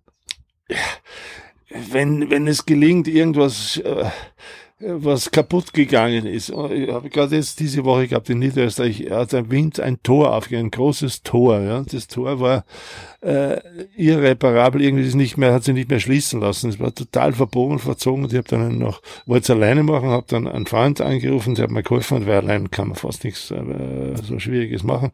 [1.91, 4.05] Wenn, wenn es gelingt, irgendwas, äh,
[4.85, 6.49] was kaputt gegangen ist.
[6.49, 6.55] Ich
[6.91, 10.71] habe gerade jetzt diese Woche gehabt in Niederösterreich, hat der Wind ein Tor aufgegangen, ein
[10.71, 11.59] großes Tor.
[11.61, 11.83] Ja.
[11.89, 12.65] Das Tor war
[13.21, 13.61] äh,
[13.95, 16.69] irreparabel, irgendwie ist nicht mehr, hat sich nicht mehr schließen lassen.
[16.69, 20.25] Es war total verbogen, verzogen und ich habe dann noch, wollte es alleine machen, habe
[20.27, 24.15] dann einen Freund angerufen, der hat mir geholfen, weil allein kann man fast nichts äh,
[24.21, 25.11] so Schwieriges machen.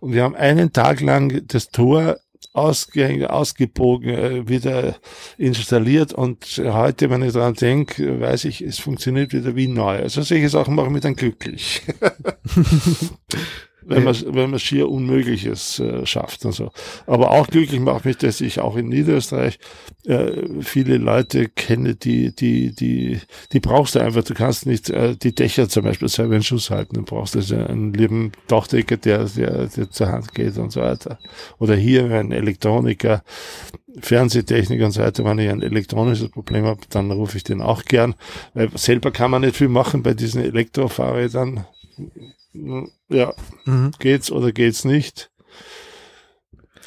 [0.00, 2.16] Und wir haben einen Tag lang das Tor
[2.52, 4.96] ausgehängt, ausgebogen, äh, wieder
[5.38, 9.98] installiert und heute, wenn ich daran denke, weiß ich, es funktioniert wieder wie neu.
[9.98, 11.82] Also solche Sachen machen mich dann glücklich.
[13.88, 16.70] wenn man, wenn man schier Unmögliches äh, schafft und so.
[17.06, 19.58] Aber auch glücklich macht mich, dass ich auch in Niederösterreich
[20.04, 23.20] äh, viele Leute kenne, die, die, die,
[23.52, 24.24] die brauchst du einfach.
[24.24, 26.94] Du kannst nicht äh, die Dächer zum Beispiel selber in Schuss halten.
[26.94, 31.18] Du brauchst also einen lieben Dachdecker, der, der, der zur Hand geht und so weiter.
[31.58, 33.22] Oder hier ein Elektroniker,
[34.00, 37.84] Fernsehtechnik und so weiter, wenn ich ein elektronisches Problem habe, dann rufe ich den auch
[37.84, 38.14] gern.
[38.54, 41.64] Weil selber kann man nicht viel machen bei diesen Elektrofahrrädern
[43.08, 43.32] ja,
[43.64, 43.92] mhm.
[43.98, 45.30] geht's oder geht's nicht.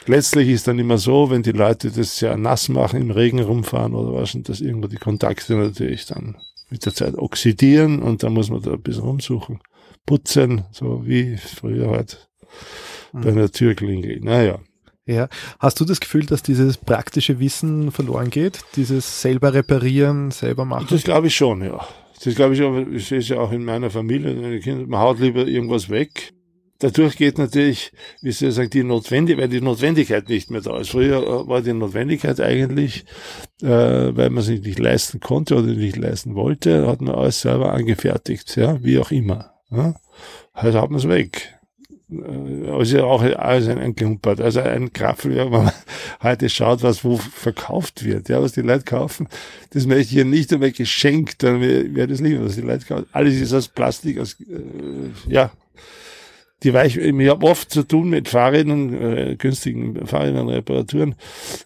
[0.05, 3.93] Letztlich ist dann immer so, wenn die Leute das sehr nass machen, im Regen rumfahren
[3.93, 6.37] oder was, und dass irgendwo die Kontakte natürlich dann
[6.69, 9.59] mit der Zeit oxidieren und dann muss man da ein bisschen rumsuchen.
[10.05, 12.29] Putzen, so wie früher halt
[13.13, 13.21] mhm.
[13.21, 14.19] bei einer Türklinge.
[14.21, 14.59] Naja.
[15.05, 15.27] Ja.
[15.59, 18.61] Hast du das Gefühl, dass dieses praktische Wissen verloren geht?
[18.75, 20.87] Dieses selber reparieren, selber machen?
[20.89, 21.87] Das glaube ich schon, ja.
[22.23, 25.47] Das glaube ich, sehe es ja auch in meiner Familie, meine Kinder, man haut lieber
[25.47, 26.33] irgendwas weg.
[26.79, 27.91] Dadurch geht natürlich,
[28.21, 30.91] wie soll ich sagen, die Notwendigkeit, weil die Notwendigkeit nicht mehr da ist.
[30.91, 33.03] Früher äh, war die Notwendigkeit eigentlich,
[33.61, 37.73] äh, weil man sich nicht leisten konnte oder nicht leisten wollte, hat man alles selber
[37.73, 39.53] angefertigt, ja, wie auch immer.
[39.71, 39.95] Ja.
[40.55, 41.58] Heute hat man es weg.
[42.11, 45.71] Also auch alles ein, ein Klumpert, also ein Kraftwerk, wenn man
[46.23, 49.27] heute schaut, was wo verkauft wird, ja, was die Leute kaufen,
[49.71, 53.05] das möchte ich hier nicht einmal geschenkt, dann wäre das lieber, was die Leute kaufen.
[53.11, 55.51] Alles ist aus Plastik, aus, äh, ja,
[56.63, 61.15] die Weich, ich habe oft zu tun mit Fahrrädern, äh, günstigen Fahrrädern, Reparaturen,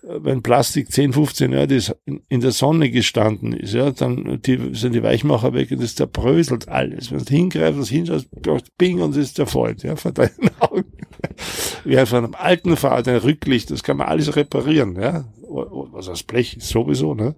[0.03, 1.95] wenn Plastik 10, 15 Jahre das
[2.29, 6.67] in der Sonne gestanden ist, ja, dann die, sind die Weichmacher weg und das zerbröselt
[6.67, 7.11] alles.
[7.11, 8.27] Wenn du hingreifst, das hinschaust,
[8.77, 10.85] bing und es ist zerfällt, ja, vor deinen Augen.
[11.83, 15.25] Wie von einem alten Fahrrad, ein Rücklicht, das kann man alles reparieren, ja.
[15.47, 17.35] Was aus Blech ist sowieso, ne.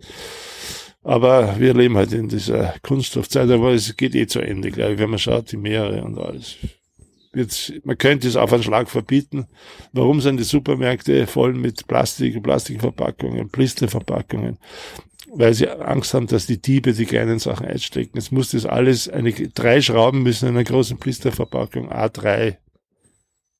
[1.03, 4.99] Aber wir leben halt in dieser Kunststoffzeit, aber es geht eh zu Ende, glaube ich,
[4.99, 6.57] wenn man schaut, die Meere und alles.
[7.35, 9.47] Jetzt, man könnte es auf einen Schlag verbieten.
[9.91, 14.57] Warum sind die Supermärkte voll mit Plastik, Plastikverpackungen, Blisterverpackungen?
[15.33, 18.11] Weil sie Angst haben, dass die Diebe die kleinen Sachen einstecken.
[18.15, 22.55] Jetzt muss das alles, eine, drei Schrauben müssen in einer großen Blisterverpackung A3.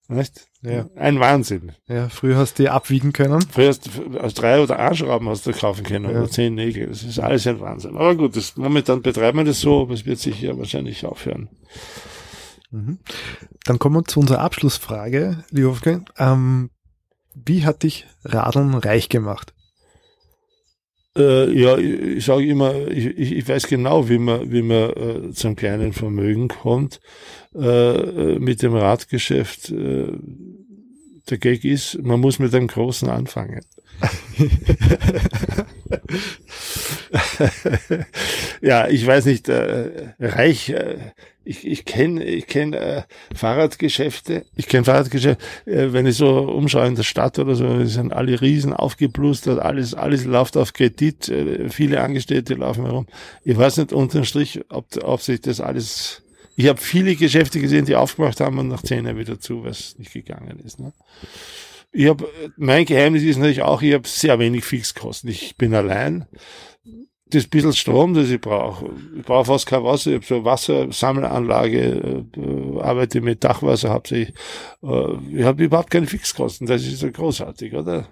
[0.08, 0.48] Nicht?
[0.62, 0.88] Ja.
[0.96, 1.74] Ein Wahnsinn.
[1.88, 3.42] Ja, früher hast du die abwiegen können.
[3.42, 6.12] Früher hast du aus drei oder A-Schrauben hast du kaufen können ja.
[6.12, 6.88] oder zehn Nägel.
[6.88, 7.98] Das ist alles ein Wahnsinn.
[7.98, 11.50] Aber gut, das, momentan betreiben wir das so, aber es wird sich ja wahrscheinlich aufhören.
[12.76, 13.00] Mhm.
[13.64, 15.78] Dann kommen wir zu unserer Abschlussfrage, lieber.
[16.18, 16.70] Ähm,
[17.34, 19.54] wie hat dich Radeln reich gemacht?
[21.18, 25.56] Äh, ja, ich, sage immer, ich, ich, weiß genau, wie man, wie man äh, zum
[25.56, 27.00] kleinen Vermögen kommt.
[27.56, 30.12] Äh, mit dem Radgeschäft, äh,
[31.30, 33.62] der Gag ist, man muss mit einem Großen anfangen.
[38.62, 40.98] ja, ich weiß nicht, äh, reich, äh,
[41.44, 46.88] ich, ich kenne ich kenn, äh, Fahrradgeschäfte, ich kenne Fahrradgeschäfte, äh, wenn ich so umschaue
[46.88, 51.70] in der Stadt oder so, sind alle riesen aufgeblustert, alles, alles läuft auf Kredit, äh,
[51.70, 53.08] viele Angestellte laufen herum.
[53.44, 56.24] Ich weiß nicht unterm Strich, ob, ob sich das alles,
[56.56, 59.98] ich habe viele Geschäfte gesehen, die aufgemacht haben und nach zehn Jahren wieder zu, was
[59.98, 60.80] nicht gegangen ist.
[60.80, 60.92] Ne?
[61.98, 62.28] Ich habe,
[62.58, 65.30] mein Geheimnis ist natürlich auch, ich habe sehr wenig Fixkosten.
[65.30, 66.26] Ich bin allein.
[67.28, 68.90] Das bisschen Strom, das ich brauche.
[69.18, 70.12] Ich brauche fast kein Wasser.
[70.12, 74.36] Ich habe so eine Wassersammelanlage, äh, arbeite mit Dachwasser hauptsächlich.
[74.84, 76.68] Äh, ich habe überhaupt keine Fixkosten.
[76.68, 78.10] Das ist so großartig, oder?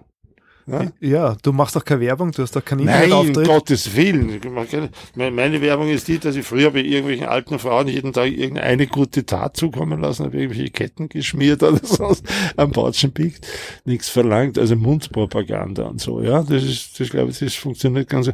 [0.65, 0.91] Ja?
[1.01, 2.85] ja, du machst doch keine Werbung, du hast doch keinen.
[2.85, 4.39] Nein, um Gottes Willen.
[5.15, 9.25] Meine Werbung ist die, dass ich früher bei irgendwelchen alten Frauen jeden Tag irgendeine gute
[9.25, 12.15] Tat zukommen lassen habe, irgendwelche Ketten geschmiert oder so
[12.55, 13.45] am Bautschen biegt,
[13.83, 16.43] nichts verlangt, also Mundpropaganda und so, ja.
[16.43, 18.31] Das ist, das glaube ich, das funktioniert ganz,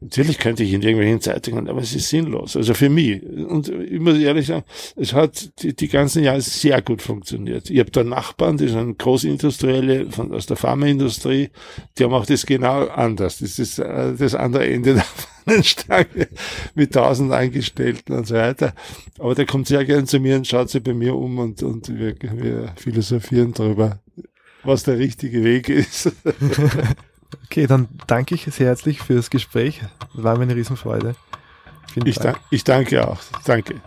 [0.00, 3.22] natürlich könnte ich in irgendwelchen Zeitungen, aber es ist sinnlos, also für mich.
[3.22, 4.64] Und ich muss ehrlich sagen,
[4.96, 7.68] es hat die, die ganzen Jahre sehr gut funktioniert.
[7.68, 11.50] Ich habe da Nachbarn, die sind Großindustrielle von, aus der Pharmaindustrie,
[11.98, 13.38] die haben auch das genau anders.
[13.38, 16.28] Das ist äh, das andere Ende der Fahnenstange
[16.74, 18.74] mit tausend Angestellten und so weiter.
[19.18, 21.88] Aber der kommt sehr gern zu mir und schaut sich bei mir um und, und
[21.88, 24.00] wir, wir philosophieren darüber,
[24.64, 26.12] was der richtige Weg ist.
[27.44, 29.80] okay, dann danke ich sehr herzlich für das Gespräch.
[30.14, 31.14] War mir eine Riesenfreude.
[32.04, 32.38] Ich, Dank.
[32.50, 33.18] ich danke auch.
[33.44, 33.80] Danke.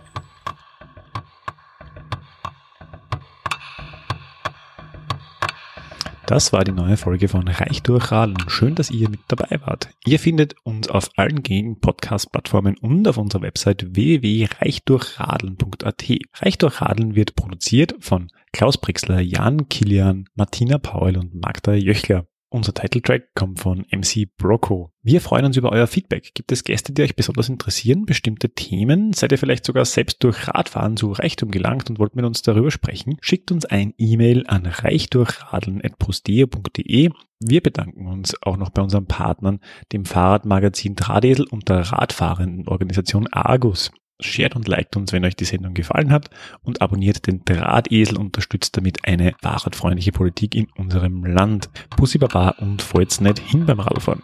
[6.30, 8.38] Das war die neue Folge von Reich durch Radeln.
[8.46, 9.88] Schön, dass ihr mit dabei wart.
[10.06, 16.04] Ihr findet uns auf allen gängigen Podcast-Plattformen und auf unserer Website www.reichdurchradeln.at.
[16.36, 22.28] Reich durch Radeln wird produziert von Klaus Brixler, Jan Kilian, Martina Paul und Magda Jöchler.
[22.52, 24.90] Unser Titeltrack kommt von MC Broco.
[25.02, 26.34] Wir freuen uns über euer Feedback.
[26.34, 28.06] Gibt es Gäste, die euch besonders interessieren?
[28.06, 29.12] Bestimmte Themen?
[29.12, 32.72] Seid ihr vielleicht sogar selbst durch Radfahren zu Reichtum gelangt und wollt mit uns darüber
[32.72, 33.18] sprechen?
[33.20, 37.10] Schickt uns ein E-Mail an reichdurchradeln.posteo.de.
[37.38, 39.60] Wir bedanken uns auch noch bei unseren Partnern,
[39.92, 45.44] dem Fahrradmagazin Drahdesel und der radfahrenden Organisation Argus shared und liked uns, wenn euch die
[45.44, 46.30] Sendung gefallen hat
[46.62, 51.70] und abonniert den Drahtesel, unterstützt damit eine fahrradfreundliche Politik in unserem Land.
[51.90, 54.22] Pussy Baba und fallt's nicht hin beim Radfahren.